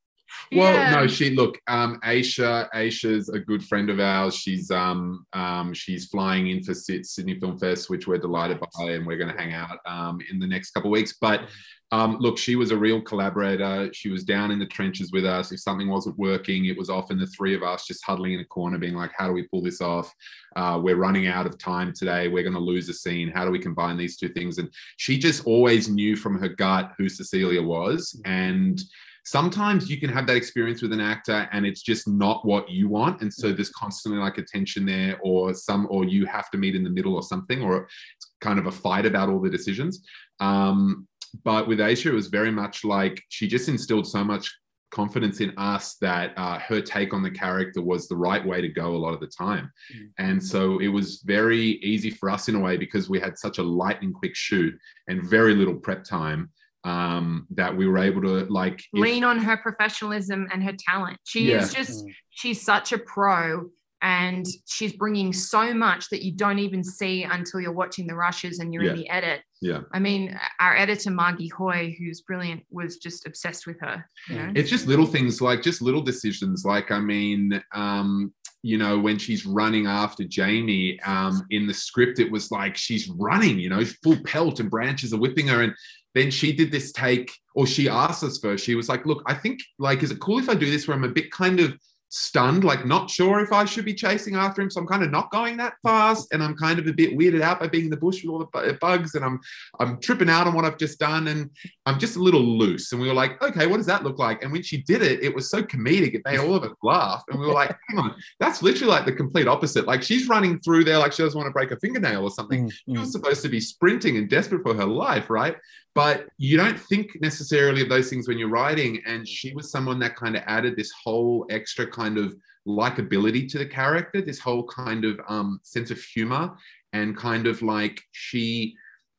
[0.53, 0.95] Well, Yeah.
[1.01, 4.35] no, she look, um, Aisha, Aisha's a good friend of ours.
[4.35, 8.91] She's um, um, she's flying in for Syd- Sydney Film Fest, which we're delighted by,
[8.91, 11.15] and we're going to hang out um, in the next couple of weeks.
[11.21, 11.49] But
[11.93, 13.91] um, look, she was a real collaborator.
[13.93, 15.53] She was down in the trenches with us.
[15.53, 18.45] If something wasn't working, it was often the three of us just huddling in a
[18.45, 20.13] corner, being like, "How do we pull this off?
[20.57, 22.27] Uh, we're running out of time today.
[22.29, 23.31] We're going to lose a scene.
[23.33, 26.93] How do we combine these two things?" And she just always knew from her gut
[26.99, 28.81] who Cecilia was, and
[29.27, 32.89] sometimes you can have that experience with an actor and it's just not what you
[32.89, 33.21] want.
[33.21, 36.77] And so there's constantly like a tension there or some or you have to meet
[36.77, 40.07] in the middle or something or it's kind of a fight about all the decisions.
[40.39, 41.09] Um,
[41.45, 44.55] but with aisha it was very much like she just instilled so much
[44.93, 48.69] confidence in us that uh, her take on the character was the right way to
[48.69, 49.71] go a lot of the time.
[50.19, 53.59] And so it was very easy for us in a way because we had such
[53.59, 56.51] a lightning quick shoot and very little prep time
[56.87, 61.19] um, that we were able to like if- lean on her professionalism and her talent.
[61.25, 62.15] She is just, Mm.
[62.31, 63.69] she's such a pro
[64.03, 68.59] and she's bringing so much that you don't even see until you're watching the rushes
[68.61, 69.41] and you're in the edit.
[69.63, 69.81] Yeah.
[69.93, 74.09] I mean, our editor, Margie Hoy, who's brilliant, was just obsessed with her.
[74.29, 74.53] You know?
[74.55, 78.33] it's just little things like just little decisions like i mean um
[78.63, 83.09] you know when she's running after jamie um in the script it was like she's
[83.09, 85.73] running you know full pelt and branches are whipping her and
[86.17, 89.35] then she did this take or she asked us first she was like look i
[89.35, 91.75] think like is it cool if i do this where i'm a bit kind of
[92.09, 94.71] stunned, like not sure if I should be chasing after him.
[94.71, 97.43] So I'm kind of not going that fast, and I'm kind of a bit weirded
[97.43, 99.41] out by being in the bush with all the bugs, and I'm
[99.81, 101.51] I'm tripping out on what I've just done, and
[101.85, 102.93] I'm just a little loose.
[102.93, 104.43] And we were like, okay, what does that look like?
[104.43, 106.15] And when she did it, it was so comedic.
[106.15, 109.05] It made all of us laugh, and we were like, hang on, that's literally like
[109.05, 109.87] the complete opposite.
[109.87, 112.67] Like she's running through there like she doesn't want to break a fingernail or something.
[112.67, 115.57] Mm, She was supposed to be sprinting and desperate for her life, right?
[115.97, 119.01] But you don't think necessarily of those things when you're writing.
[119.07, 122.37] And she was someone that kind of added this whole extra kind of
[122.69, 126.55] likability to the character, this whole kind of um, sense of humor,
[126.93, 128.77] and kind of like she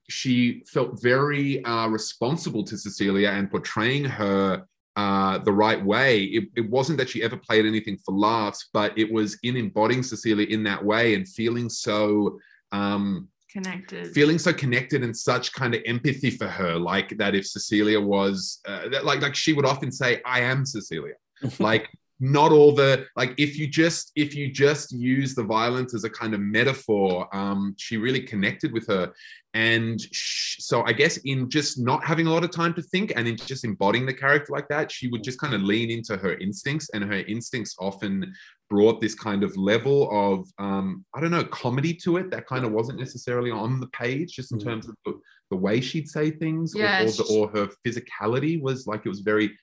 [0.09, 4.63] she felt very uh, responsible to Cecilia and portraying her
[4.95, 6.25] uh, the right way.
[6.25, 10.03] It, it wasn't that she ever played anything for laughs, but it was in embodying
[10.03, 12.39] Cecilia in that way and feeling so.
[12.71, 14.13] Um, Connected.
[14.13, 18.59] feeling so connected and such kind of empathy for her like that if cecilia was
[18.67, 21.13] uh, that, like like she would often say i am cecilia
[21.59, 21.89] like
[22.19, 26.09] not all the like if you just if you just use the violence as a
[26.09, 29.13] kind of metaphor um she really connected with her
[29.53, 33.13] and sh- so i guess in just not having a lot of time to think
[33.15, 36.17] and in just embodying the character like that she would just kind of lean into
[36.17, 38.33] her instincts and her instincts often
[38.69, 42.65] brought this kind of level of um, I don't know comedy to it that kind
[42.65, 44.63] of wasn't necessarily on the page, just in Mm.
[44.65, 45.13] terms of the,
[45.51, 49.09] the way she'd say things, or- Yeah, or, the, or her physicality was like it
[49.09, 49.57] was very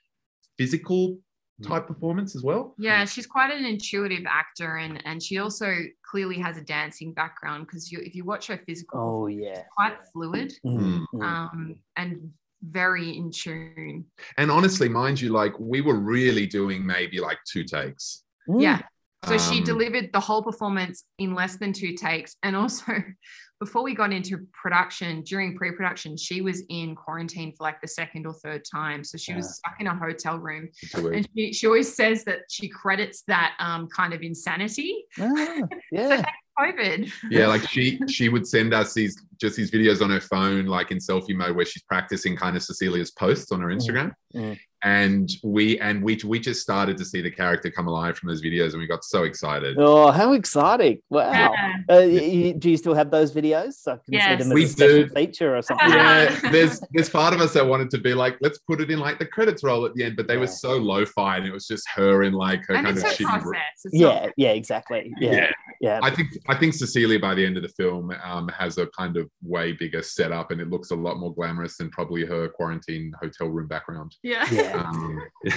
[0.57, 1.18] physical
[1.62, 2.74] type performance as well.
[2.78, 7.66] Yeah, she's quite an intuitive actor, and and she also clearly has a dancing background
[7.66, 9.62] because you, if you watch her physical, Oh yeah.
[9.76, 11.22] quite fluid Mm, mm.
[11.22, 12.32] um, and
[12.62, 14.05] very in tune.
[14.38, 18.24] And honestly, mind you, like we were really doing maybe like two takes.
[18.48, 18.62] Mm.
[18.62, 18.82] Yeah.
[19.27, 22.37] So she Um, delivered the whole performance in less than two takes.
[22.43, 22.85] And also,
[23.61, 27.89] before we got into production, during pre production, she was in quarantine for like the
[27.89, 29.03] second or third time.
[29.05, 30.68] So she was stuck in a hotel room.
[30.95, 35.05] And she, she always says that she credits that um, kind of insanity.
[35.18, 35.61] Ah,
[35.93, 36.25] yeah.
[36.59, 37.11] COVID.
[37.31, 40.93] yeah like she she would send us these just these videos on her phone like
[40.93, 44.57] in selfie mode where she's practicing kind of cecilia's posts on her instagram mm.
[44.85, 48.43] And we and we we just started to see the character come alive from those
[48.43, 50.99] videos and we got so excited Oh, how exciting!
[51.11, 51.30] Wow.
[51.32, 51.49] Yeah.
[51.89, 53.74] Uh, y- y- do you still have those videos?
[53.89, 54.24] I can Yes.
[54.28, 55.09] see them as We a special do.
[55.09, 55.89] feature or something.
[55.91, 58.99] yeah there's there's part of us that wanted to be like let's put it in
[58.99, 60.41] like the credits roll at the end but they Yeah.
[60.41, 63.09] were so lo-fi and it was just her in like her And kind of her
[63.09, 63.61] shitty process.
[63.85, 65.12] It's Yeah, not- yeah, exactly.
[65.18, 65.51] Yeah, Yeah.
[65.80, 66.01] yeah.
[66.03, 69.16] I think I think Cecilia by the end of the film um, has a kind
[69.16, 73.12] of way bigger setup and it looks a lot more glamorous than probably her quarantine
[73.20, 74.14] hotel room background.
[74.22, 74.45] yeah.
[74.53, 74.74] yeah.
[74.75, 75.22] Um,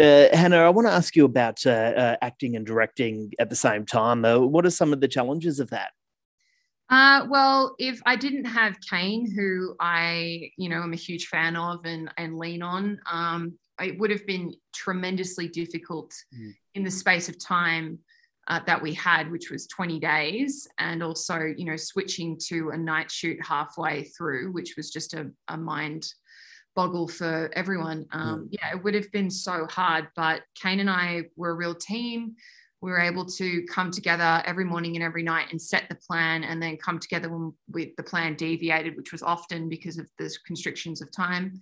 [0.00, 3.54] Uh, Hannah, I want to ask you about uh, uh, acting and directing at the
[3.54, 4.22] same time.
[4.22, 5.92] Though, what are some of the challenges of that?
[6.90, 11.54] Uh, well, if I didn't have Kane, who I, you know, I'm a huge fan
[11.54, 16.54] of and and lean on, um, it would have been tremendously difficult Mm.
[16.74, 18.00] in the space of time
[18.48, 22.76] uh, that we had, which was 20 days, and also, you know, switching to a
[22.76, 26.12] night shoot halfway through, which was just a, a mind
[26.74, 28.06] boggle for everyone.
[28.12, 31.74] Um, yeah, it would have been so hard, but Kane and I were a real
[31.74, 32.34] team.
[32.80, 36.44] We were able to come together every morning and every night and set the plan
[36.44, 40.30] and then come together when with the plan deviated which was often because of the
[40.46, 41.60] constrictions of time.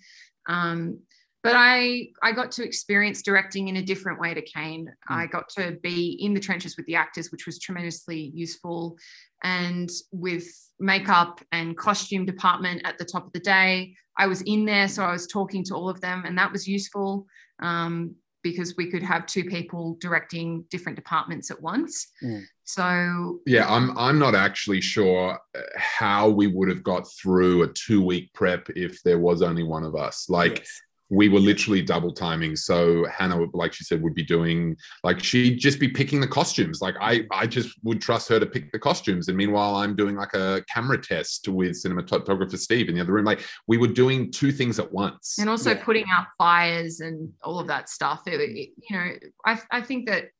[0.48, 0.98] Um,
[1.42, 4.88] but I I got to experience directing in a different way to Kane.
[5.08, 8.96] I got to be in the trenches with the actors, which was tremendously useful,
[9.42, 10.46] and with
[10.78, 13.94] makeup and costume department at the top of the day.
[14.18, 16.68] I was in there, so I was talking to all of them, and that was
[16.68, 17.26] useful.
[17.60, 22.08] Um, because we could have two people directing different departments at once.
[22.22, 22.42] Mm.
[22.64, 27.68] So yeah, I'm I'm not actually sure uh, how we would have got through a
[27.68, 30.28] two week prep if there was only one of us.
[30.28, 30.80] Like Yes.
[31.12, 32.56] We were literally double timing.
[32.56, 36.80] So Hannah, like she said, would be doing like she'd just be picking the costumes.
[36.80, 39.28] Like I, I just would trust her to pick the costumes.
[39.28, 43.26] And meanwhile, I'm doing like a camera test with cinematographer Steve in the other room.
[43.26, 45.36] Like we were doing two things at once.
[45.38, 45.84] and also Yeah.
[45.84, 48.22] putting out fires and all of that stuff.
[48.26, 49.10] It- it- you know,
[49.44, 50.30] I, I think that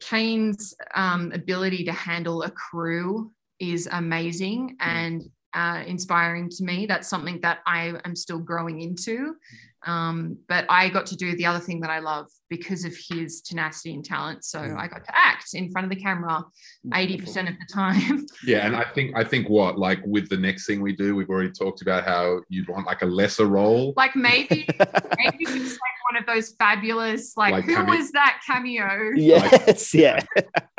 [0.00, 5.22] Kane's um, ability to handle a crew is amazing and
[5.54, 6.86] uh, inspiring to me.
[6.86, 9.36] That's something that I am still growing into.
[9.84, 13.40] Um, but I got to do the other thing that I love because of his
[13.40, 14.44] tenacity and talent.
[14.44, 16.44] So I got to act in front of the camera
[16.88, 18.26] 80% of the time.
[18.44, 21.30] Yeah, and I think I think what like with the next thing we do, we've
[21.30, 23.94] already talked about how you'd want like a lesser role.
[23.96, 24.66] like maybe
[25.18, 30.20] maybe it's like of those fabulous like, Like who cameo- was that cameo Yes, yeah,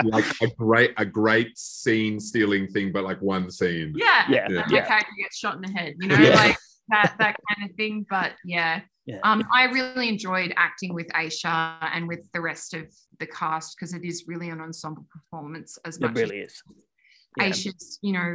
[0.03, 3.93] like a great a great scene stealing thing, but like one scene.
[3.95, 4.61] yeah yeah, Yeah.
[4.61, 4.85] and my yeah.
[4.87, 6.35] character gets shot in the head you know Yeah.
[6.35, 6.57] like
[6.89, 9.19] that that kind of thing but yeah Yeah.
[9.23, 12.85] Um, I really enjoyed acting with Aisha and with the rest of
[13.19, 16.11] the cast because it is really an ensemble performance as much.
[16.11, 16.61] It much really is.
[17.37, 17.43] Yeah.
[17.49, 18.29] Aisha's, you know,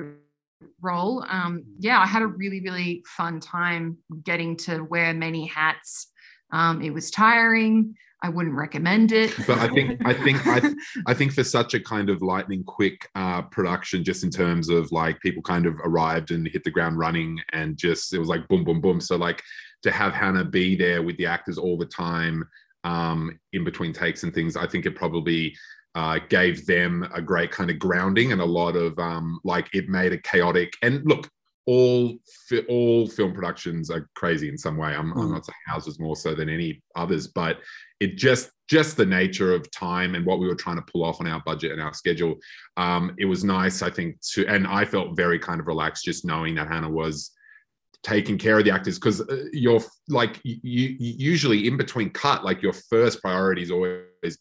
[0.82, 1.24] role.
[1.28, 6.12] Um, yeah, I had a really, really fun time getting to wear many hats.
[6.50, 7.96] Um, it was tiring.
[8.22, 9.32] I wouldn't recommend it.
[9.46, 10.60] but I think I think I
[11.06, 14.90] I think for such a kind of lightning quick uh, production, just in terms of
[14.90, 18.48] like people kind of arrived and hit the ground running, and just it was like
[18.48, 19.00] boom, boom, boom.
[19.00, 19.42] So like
[19.82, 22.44] to have Hannah be there with the actors all the time
[22.84, 25.54] um, in between takes and things, I think it probably
[25.94, 29.88] uh, gave them a great kind of grounding and a lot of um, like it
[29.88, 31.28] made a chaotic and look.
[31.72, 32.16] All
[32.48, 34.90] fi- all film productions are crazy in some way.
[34.98, 35.32] I'm, I'm Mm.
[35.34, 37.54] not saying ours was more so than any others, but
[38.00, 41.20] it just just the nature of time and what we were trying to pull off
[41.20, 42.34] on our budget and our schedule
[42.76, 46.24] um it was nice i think to and i felt very kind of relaxed just
[46.30, 47.30] knowing that hannah was
[48.02, 52.44] taking care of the actors because uh, you're like you, you usually in between cut
[52.44, 54.38] like your first priority is always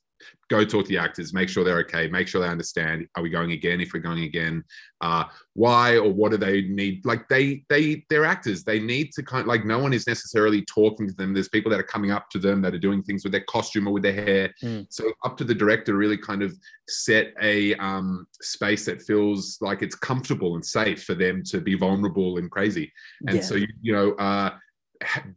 [0.49, 3.29] go talk to the actors make sure they're okay make sure they understand are we
[3.29, 3.81] going again?
[3.81, 4.63] If we're going again
[5.01, 7.05] uh why or what do they need?
[7.05, 8.63] Like they they they're actors.
[8.63, 11.33] They need to kind like no one is necessarily talking to them.
[11.33, 13.87] There's people that are coming up to them that are doing things with their costume
[13.87, 14.53] or with their hair.
[14.63, 14.87] Mm.
[14.89, 16.55] so up to the director really kind of
[16.87, 21.75] set a um space that feels like it's comfortable and safe for them to be
[21.75, 22.91] vulnerable and crazy.
[23.27, 23.41] And Yeah.
[23.43, 24.51] so you, you know uh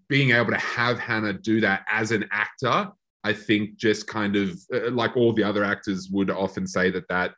[0.09, 2.91] being able to have hannah do that as an actor
[3.25, 7.07] i think just kind of uh, like all the other actors would often say that
[7.09, 7.33] that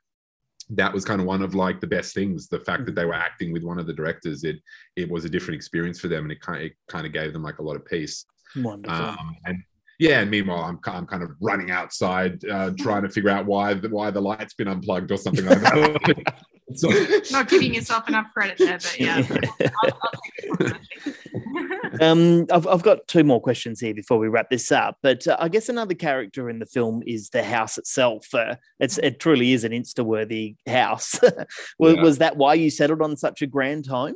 [0.70, 3.14] that was kind of one of like the best things the fact that they were
[3.14, 4.56] acting with one of the directors it
[4.96, 7.32] it was a different experience for them and it kind of, it kind of gave
[7.32, 8.24] them like a lot of peace
[8.56, 8.96] Wonderful.
[8.96, 9.62] um, and
[9.98, 13.74] yeah and meanwhile i'm, I'm kind of running outside uh, trying to figure out why
[13.74, 16.34] the, why the light's been unplugged or something like that
[16.74, 16.88] so,
[17.30, 19.16] Not giving yourself enough credit there, but yeah.
[19.82, 21.31] I'll, I'll take it.
[22.00, 24.96] Um, I've, I've got two more questions here before we wrap this up.
[25.02, 28.26] But uh, I guess another character in the film is the house itself.
[28.32, 31.20] Uh, it's it truly is an Insta-worthy house.
[31.78, 32.02] was, Yeah.
[32.02, 34.14] was that why you settled on such a grand home?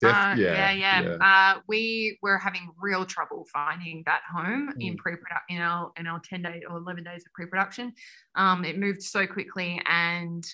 [0.00, 1.16] def- Uh, yeah, yeah.
[1.20, 4.98] Uh, we were having real trouble finding that home in Mm.
[4.98, 7.92] pre-production in our in our 10 days or 11 days of pre-production.
[8.36, 10.44] Um, it moved so quickly and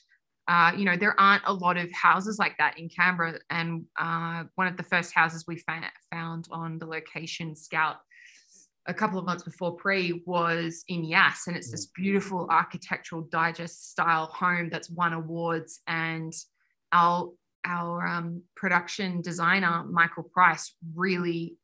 [0.47, 3.39] uh, you know, there aren't a lot of houses like that in Canberra.
[3.51, 7.97] And uh, one of the first houses we fa- found on the location scout
[8.87, 11.47] a couple of months before pre was in Yass.
[11.47, 15.81] And it's this beautiful architectural digest style home that's won awards.
[15.87, 16.33] And
[16.93, 17.31] our
[17.67, 21.57] our um, production designer, Michael Price, really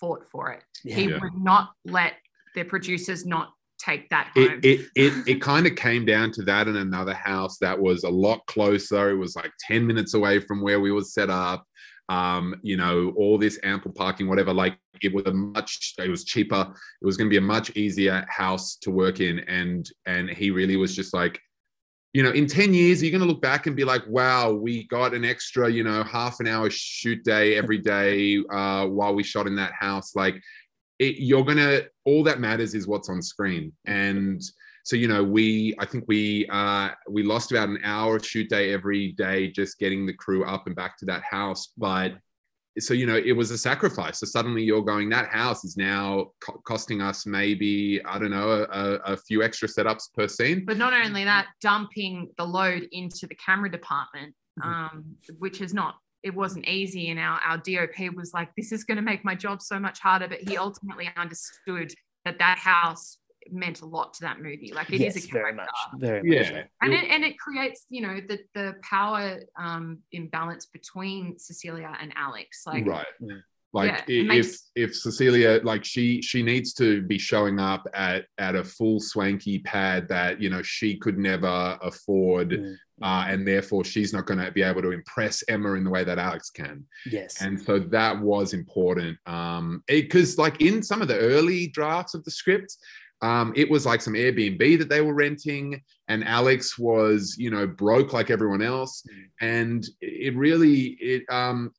[0.00, 0.64] fought for it.
[0.82, 1.20] he Yeah.
[1.22, 2.14] would not let
[2.56, 4.60] the producers not take that home.
[4.62, 8.04] it it it, it kind of came down to that in another house that was
[8.04, 9.10] a lot closer.
[9.10, 11.64] It was like 10 minutes away from where we were set up.
[12.10, 16.24] Um you know all this ample parking whatever like it was a much it was
[16.24, 16.74] cheaper.
[17.00, 20.50] It was going to be a much easier house to work in and and he
[20.50, 21.40] really was just like
[22.12, 24.86] you know in 10 years you're going to look back and be like wow we
[24.88, 29.22] got an extra you know half an hour shoot day every day uh while we
[29.22, 30.14] shot in that house.
[30.14, 30.42] Like
[30.98, 33.72] it, you're gonna all that matters is what's on screen.
[33.84, 34.42] And
[34.84, 38.48] so you know we i think we uh we lost about an hour of shoot
[38.50, 41.72] day every day just getting the crew up and back to that house.
[41.76, 42.12] But
[42.78, 44.18] so you know it was a sacrifice.
[44.20, 48.66] So suddenly you're going that house is now co- costing us maybe i don't know
[48.70, 50.64] a, a few extra setups per scene.
[50.66, 55.04] But not only that, dumping the load into the camera department, um,
[55.38, 57.10] which is not, it wasn't easy.
[57.10, 60.00] And our, our DOP was like, this is going to make my job so much
[60.00, 60.26] harder.
[60.26, 61.94] But he ultimately understood
[62.24, 63.18] that that house
[63.50, 64.72] meant a lot to that movie.
[64.74, 65.68] Like it is yes, a very much.
[65.98, 66.50] Very much.
[66.50, 71.94] yeah And it, and it creates, you know, the, the power um, imbalance between Cecilia
[72.00, 72.62] and Alex.
[72.66, 73.42] Like, right Mm.
[73.74, 78.24] Like Yeah, if makes- if cecilia like she she needs to be showing up at
[78.38, 82.76] at a full swanky pad that you know she could never afford Mm.
[83.02, 86.04] uh, and therefore she's not going to be able to impress emma in the way
[86.04, 86.84] that alex can
[87.16, 87.42] Yes.
[87.42, 92.22] and so that was important um because like in some of the early drafts of
[92.24, 92.76] the script
[93.22, 97.66] um, it was like some Airbnb that they were renting, and Alex was, you know,
[97.66, 99.02] broke like everyone else.
[99.40, 101.72] And it really, it, um,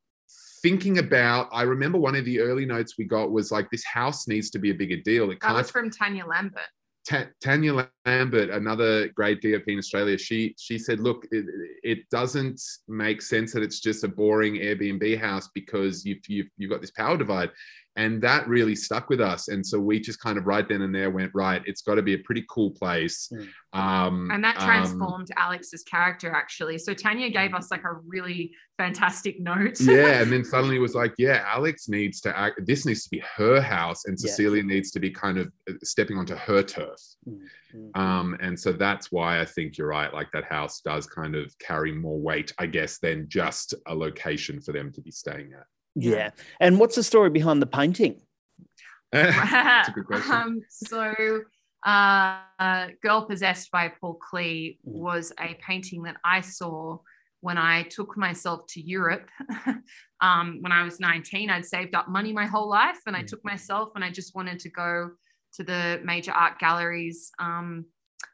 [0.65, 4.27] thinking about, I remember one of the early notes we got was like, this house
[4.27, 5.29] needs to be a bigger deal.
[5.29, 6.63] It that was from Tania Lambert.
[7.07, 11.45] Ta- Tania Lambert, another great DOP in Australia, she she said, "Look, it,
[11.83, 16.71] it doesn't make sense that it's just a boring Airbnb house because you've, you've you've
[16.71, 17.51] got this power divide.
[17.97, 20.93] And that really stuck with us and so we just kind of right then and
[20.93, 23.47] there went right it's got to be a pretty cool place Mm.
[23.79, 26.77] um and that um, transformed Alex's character actually.
[26.77, 29.79] So Tanya gave us like a really fantastic note.
[29.81, 33.09] yeah and then suddenly it was like yeah alex needs to act this needs to
[33.09, 34.29] be her house and Yeah.
[34.29, 37.39] cecilia needs to be kind of uh, stepping onto her turf Mm,
[37.75, 37.97] mm.
[37.99, 41.57] um and so that's why i think you're right like that house does kind of
[41.59, 45.65] carry more weight i guess than just a location for them to be staying at
[45.95, 46.31] yeah.
[46.59, 48.21] And what's the story behind the painting?
[49.11, 50.35] That's a good question.
[50.35, 51.41] Um, so,
[51.85, 54.91] uh, Girl Possessed by Paul Klee Mm.
[55.01, 56.99] was a painting that I saw
[57.41, 59.29] when I took myself to Europe.
[60.21, 63.27] um, when I was 19, I'd saved up money my whole life and I Mm.
[63.27, 65.11] took myself and I just wanted to go
[65.53, 67.85] to the major art galleries um,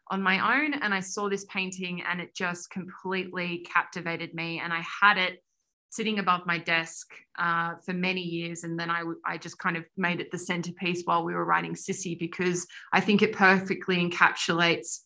[0.10, 0.74] on my own.
[0.74, 4.60] And I saw this painting and it just completely captivated me.
[4.60, 5.44] And I had it
[5.92, 8.64] sitting above my desk uh, for many years.
[8.64, 11.46] And then I, w- I just kind of made it the centerpiece while we were
[11.46, 15.00] writing Sissy because I think it perfectly encapsulates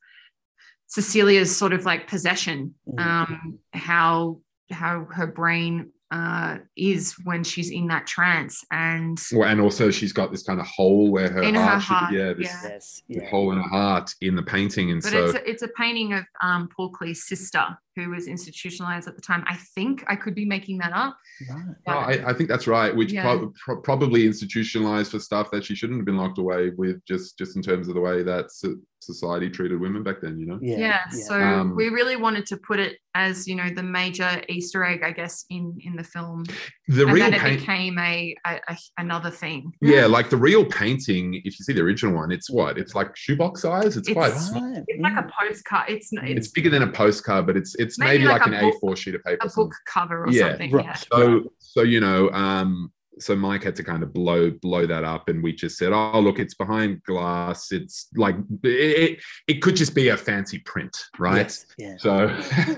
[0.87, 3.03] Cecilia's sort of like possession, Mm.
[3.05, 8.63] um, how how her brain uh, is when she's in that trance.
[8.71, 11.81] And well, and also she's got this kind of hole where her In her heart,
[11.83, 12.69] should heart, be, yeah this yeah.
[12.69, 13.01] Yes.
[13.07, 13.29] Yeah.
[13.29, 16.13] hole in her heart in the painting and but so it's a, it's a painting
[16.13, 17.65] of um, Paul Klee's sister
[17.95, 19.43] who was institutionalized at the time.
[19.47, 21.17] I think I could be making that up.
[21.49, 21.63] Right.
[21.87, 22.95] Oh, I, I think that's right.
[22.95, 23.23] Which Yeah.
[23.23, 27.37] prob- pro- probably institutionalized for stuff that she shouldn't have been locked away with, just
[27.37, 30.39] just in terms of the way that so- society treated women back then.
[30.39, 30.59] You know.
[30.61, 30.77] Yeah.
[30.77, 34.83] yeah, so Um, we really wanted to put it as you know the major easter
[34.83, 36.43] egg i guess in in the film
[36.89, 37.59] The and real then it paint.
[37.61, 41.35] became a, a, a another thing Yeah, like the real painting.
[41.35, 42.77] If you see the original one, it's what?
[42.77, 43.95] It's like shoebox size.
[43.95, 44.29] It's, quite.
[44.31, 44.73] It's- small.
[44.73, 44.83] Right.
[44.87, 48.19] it's like a postcard it's It's it's bigger than a postcard, but it's it's Maybe
[48.19, 49.37] maybe, like like, an book- A4 sheet of paper.
[49.41, 49.69] a or something.
[49.69, 50.85] book cover or Yeah, something right.
[50.85, 55.05] yeah So so you know, um, so Mike had to kind of blow blow that
[55.05, 57.71] up, and we just said, "Oh, look, it's behind glass.
[57.71, 61.65] It's like it, it, it could just be a fancy print, right?" Yes.
[61.77, 61.95] Yeah.
[61.97, 62.37] So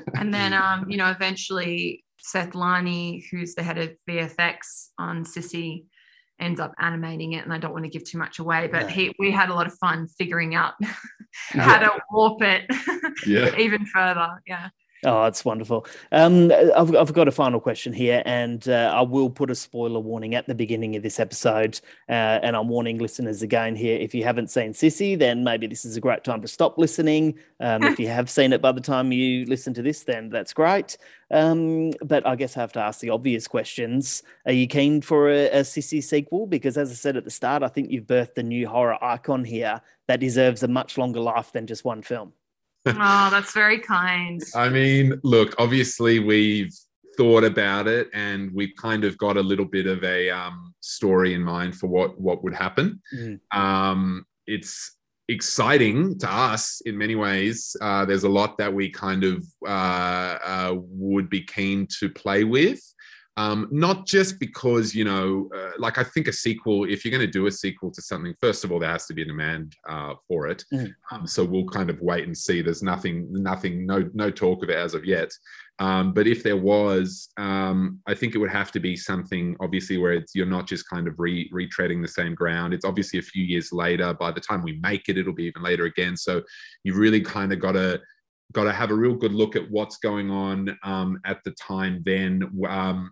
[0.16, 5.86] and then um you know eventually seth lani who's the head of vfx on sissy
[6.40, 8.88] ends up animating it and i don't want to give too much away but No.
[8.90, 10.74] he we had a lot of fun figuring out
[11.52, 12.66] how to warp it
[13.26, 14.70] yeah, even further yeah
[15.06, 15.86] Oh, it's wonderful.
[16.12, 20.00] Um, I've, I've got a final question here, and uh, I will put a spoiler
[20.00, 21.80] warning at the beginning of this episode.
[22.10, 25.86] Uh, and I'm warning listeners again here if you haven't seen Sissy, then maybe this
[25.86, 27.38] is a great time to stop listening.
[27.60, 30.54] Um, if you have seen it by the time you listen to this, then that's
[30.54, 30.98] great.
[31.30, 34.24] Um, but I guess I have to ask the obvious questions.
[34.48, 36.48] Are you keen for a, a Sissy sequel?
[36.48, 39.44] Because as I said at the start, I think you've birthed a new horror icon
[39.44, 42.34] here that deserves a much longer life than just one film.
[42.86, 46.74] Oh that's very kind I mean, look, obviously we've
[47.18, 51.34] thought about it, and we've kind of got a little bit of a um, story
[51.34, 53.02] in mind for what what would happen.
[53.14, 53.40] Mm.
[53.52, 54.98] Um, it's
[55.28, 57.76] exciting to us in many ways.
[57.82, 62.44] Uh, there's a lot that we kind of uh, uh, would be keen to play
[62.44, 62.80] with.
[63.38, 66.86] Um, not just because you know, uh, like I think a sequel.
[66.86, 69.14] If you're going to do a sequel to something, first of all, there has to
[69.14, 70.66] be a demand uh, for it.
[70.74, 70.94] Mm.
[71.12, 72.64] Um, so we'll kind of wait and see.
[72.64, 75.32] There's nothing, nothing, no, no talk of it as of yet.
[75.80, 80.00] Um, but if there was, um, I think it would have to be something obviously
[80.00, 82.74] where it's you're not just kind of re- retreading the same ground.
[82.74, 84.14] It's obviously a few years later.
[84.16, 86.18] By the time we make it, it'll be even later again.
[86.18, 86.42] So
[86.84, 88.02] you really kind of got to
[88.54, 92.02] got to have a real good look at what's going on um, at the time.
[92.06, 93.12] Then, um,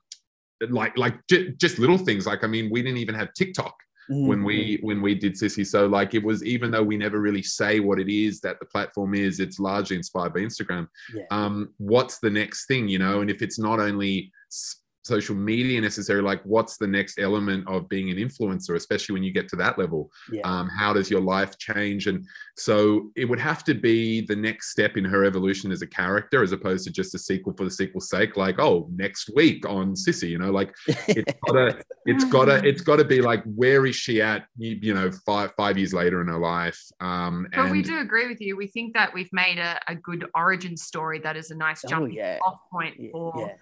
[0.70, 2.26] like like j- just little things.
[2.26, 3.76] Like I mean, we didn't even have TikTok
[4.08, 4.46] when Mm.
[4.46, 7.80] we when we did sissy so like it was even though we never really say
[7.80, 11.24] what it is that the platform is it's largely inspired by instagram Yeah.
[11.32, 14.76] um what's the next thing you know and if it's not only s-
[15.06, 19.32] social media necessarily like what's the next element of being an influencer especially when you
[19.32, 20.42] get to that level Yeah.
[20.46, 22.26] um how does your life change and
[22.58, 26.42] so it would have to be the next step in her evolution as a character
[26.42, 29.94] as opposed to just a sequel for the sequel's sake like oh next week on
[29.94, 30.74] sissy you know like
[31.08, 35.12] it's gotta it's gotta it's gotta be like where is she at you, you know
[35.26, 38.66] five five years later in her life um but we do agree with you we
[38.68, 42.14] think that we've made a, a good origin story that is a nice Oh, jumping
[42.16, 42.40] yeah.
[42.44, 43.54] off point Yeah, for yeah.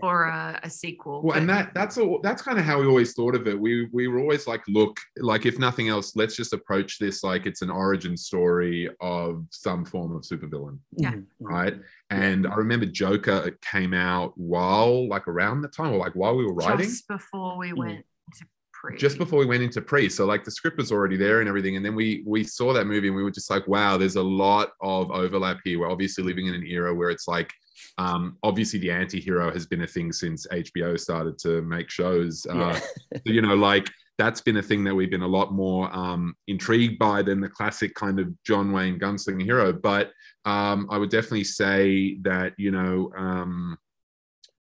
[0.00, 3.12] For a, a sequel well and that that's all that's kind of how we always
[3.14, 3.58] thought of it.
[3.58, 7.46] We we were always like look like if nothing else let's just approach this like
[7.46, 10.78] it's an origin story of some form of supervillain.
[10.96, 11.12] Yeah.
[11.12, 11.24] Mhm, mhm.
[11.40, 11.74] right?
[12.10, 16.44] And i remember joker came out while like around the time or like while we
[16.44, 16.86] were writing?
[16.86, 17.78] just before we Mm.
[17.78, 18.06] went
[18.38, 18.96] to pre.
[18.96, 20.08] Just before we went into pre.
[20.08, 22.86] So like the script was already there and everything and then we we saw that
[22.86, 25.78] movie and we were just like wow there's a lot of overlap here.
[25.80, 27.52] We're obviously living in an era where it's like
[27.98, 32.54] um obviously the anti-hero has been a thing since hbo started to make shows uh
[32.54, 32.80] Yeah.
[33.14, 33.88] so, you know like
[34.20, 37.48] that's been a thing that we've been a lot more um, intrigued by than the
[37.48, 39.72] classic kind of John Wayne gunslinger hero.
[39.72, 40.12] But
[40.44, 43.10] um, I would definitely say that you know.
[43.16, 43.78] Um,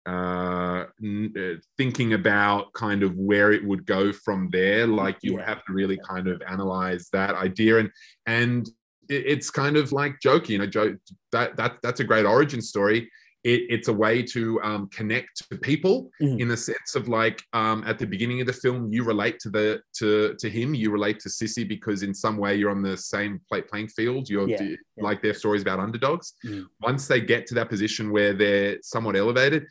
[0.07, 5.45] uh, uh, thinking about kind of where it would go from there, like you yeah.
[5.45, 7.91] have to really kind of analyze that idea, and
[8.25, 8.69] and
[9.09, 10.97] it's kind of like joking, you know, joke
[11.31, 13.09] that that that's a great origin story
[13.47, 16.39] it, it's a way to um, connect to people mm.
[16.39, 19.49] in the sense of like um, at the beginning of the film you relate to
[19.49, 22.97] the to to him you relate to sissy because in some way you're on the
[22.97, 24.75] same play, playing field you're yeah, yeah.
[24.97, 26.65] like their stories about underdogs mm.
[26.81, 29.65] once they get to that position where they're somewhat elevated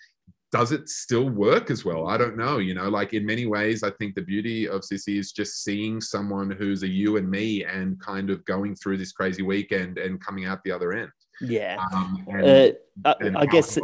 [0.53, 2.07] does it still work as well?
[2.07, 2.59] I don't know.
[2.59, 6.01] You know, like in many ways, I think the beauty of Sissy is just seeing
[6.01, 10.21] someone who's a you and me and kind of going through this crazy weekend and
[10.21, 11.11] coming out the other end.
[11.41, 11.79] Yeah.
[11.93, 13.79] Um, and, uh, I, I guess.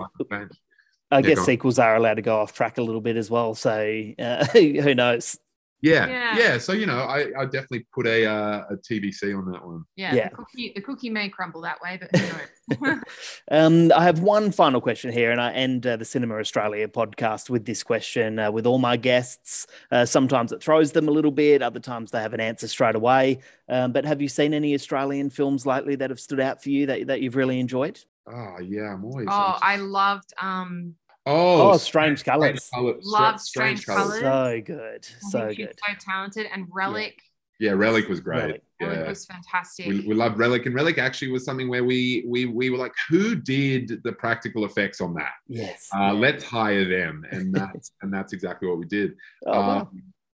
[1.12, 3.54] I yeah, guess sequels are allowed to go off track a little bit as well.
[3.54, 5.38] So uh, who knows?
[5.82, 6.58] Yeah, yeah, yeah.
[6.58, 9.84] So you know, I, I definitely put a uh, a TBC on that one.
[9.96, 10.28] Yeah, yeah.
[10.28, 13.00] The cookie the cookie may crumble that way, but who knows?
[13.50, 17.50] um, I have one final question here, and I end uh, the Cinema Australia podcast
[17.50, 19.66] with this question uh, with all my guests.
[19.90, 22.94] Uh, sometimes it throws them a little bit, other times they have an answer straight
[22.94, 23.40] away.
[23.68, 26.86] Um, but have you seen any Australian films lately that have stood out for you
[26.86, 27.98] that that you've really enjoyed?
[28.26, 29.26] Oh yeah, I'm always.
[29.28, 30.94] Oh, I loved um
[31.24, 32.68] Oh, oh strange colors.
[32.74, 34.20] Love strange, strange colors.
[34.20, 35.04] So good.
[35.30, 35.74] So good.
[35.86, 36.46] So talented.
[36.52, 37.16] And Relic.
[37.60, 38.38] Yeah, yeah Relic was great.
[38.38, 38.86] Relic, yeah.
[38.88, 39.86] Relic was fantastic.
[39.86, 42.94] We, we loved Relic, and Relic actually was something where we we we were like,
[43.08, 45.34] who did the practical effects on that?
[45.46, 45.88] Yes.
[45.94, 46.12] Uh, yeah.
[46.12, 49.14] Let's hire them, and that's and that's exactly what we did.
[49.46, 49.90] Oh, um, wow.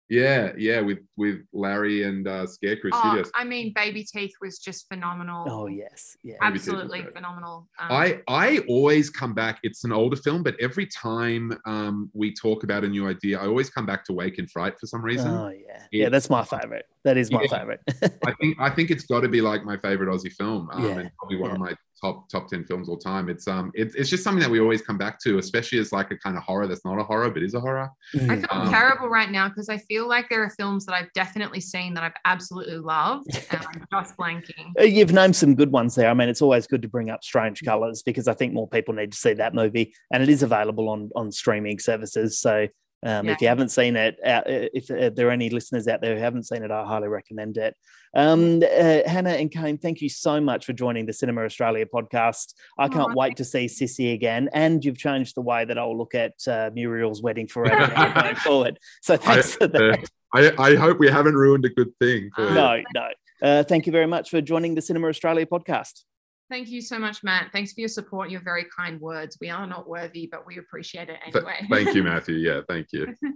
[0.09, 3.31] Yeah, yeah, with with Larry and uh, Scarecrow oh, Studios.
[3.35, 5.45] I mean, Baby Teeth was just phenomenal.
[5.49, 7.67] Oh yes, yeah, absolutely phenomenal.
[7.77, 9.59] Um, I I always come back.
[9.63, 13.47] It's an older film, but every time um, we talk about a new idea, I
[13.47, 15.29] always come back to Wake in Fright for some reason.
[15.29, 16.85] Oh yeah, it, yeah, that's my favorite.
[17.03, 17.81] That is my yeah, favorite.
[18.25, 20.99] I think I think it's got to be like my favorite Aussie film, um, yeah,
[20.99, 21.55] and probably one yeah.
[21.55, 23.29] of my top top 10 films all time.
[23.29, 26.11] It's um it's, it's just something that we always come back to especially as like
[26.11, 27.89] a kind of horror that's not a horror but is a horror.
[28.13, 31.11] I feel um, terrible right now because i feel like there are films that i've
[31.13, 34.71] definitely seen that i've absolutely loved and i'm just blanking.
[34.79, 36.09] Uh, you've named some good ones there.
[36.09, 38.93] I mean it's always good to bring up strange colors because i think more people
[38.93, 42.39] need to see that movie and it is available on on streaming services.
[42.39, 42.67] So
[43.03, 43.33] um, yeah.
[43.33, 46.43] If you haven't seen it, uh, if there are any listeners out there who haven't
[46.47, 47.75] seen it, I highly recommend it.
[48.15, 52.55] Um, uh, Hannah and Kane, thank you so much for joining the Cinema Australia podcast.
[52.77, 55.97] I can't oh, wait to see Sissy again, and you've changed the way that I'll
[55.97, 58.79] look at uh, Muriel's wedding forever going forward.
[59.03, 60.09] So thanks I, for that.
[60.33, 62.31] I, I, hope we haven't ruined a good thing.
[62.37, 63.07] no, no.
[63.41, 66.03] Uh, thank you very much for joining the Cinema Australia podcast.
[66.49, 67.49] Thank you so much, Matt.
[67.51, 69.37] Thanks for your support, your very kind words.
[69.41, 71.67] We are not worthy, but we appreciate it anyway.
[71.69, 72.35] thank you, Matthew.
[72.35, 73.13] Yeah, thank you.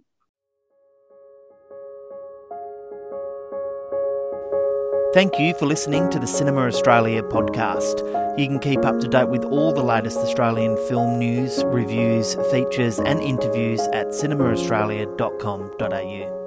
[5.14, 8.00] Thank you for listening to the Cinema Australia podcast.
[8.40, 12.98] You can keep up to date with all the latest Australian film news, reviews, features,
[12.98, 16.41] and interviews at cinemaaustralia.com.au.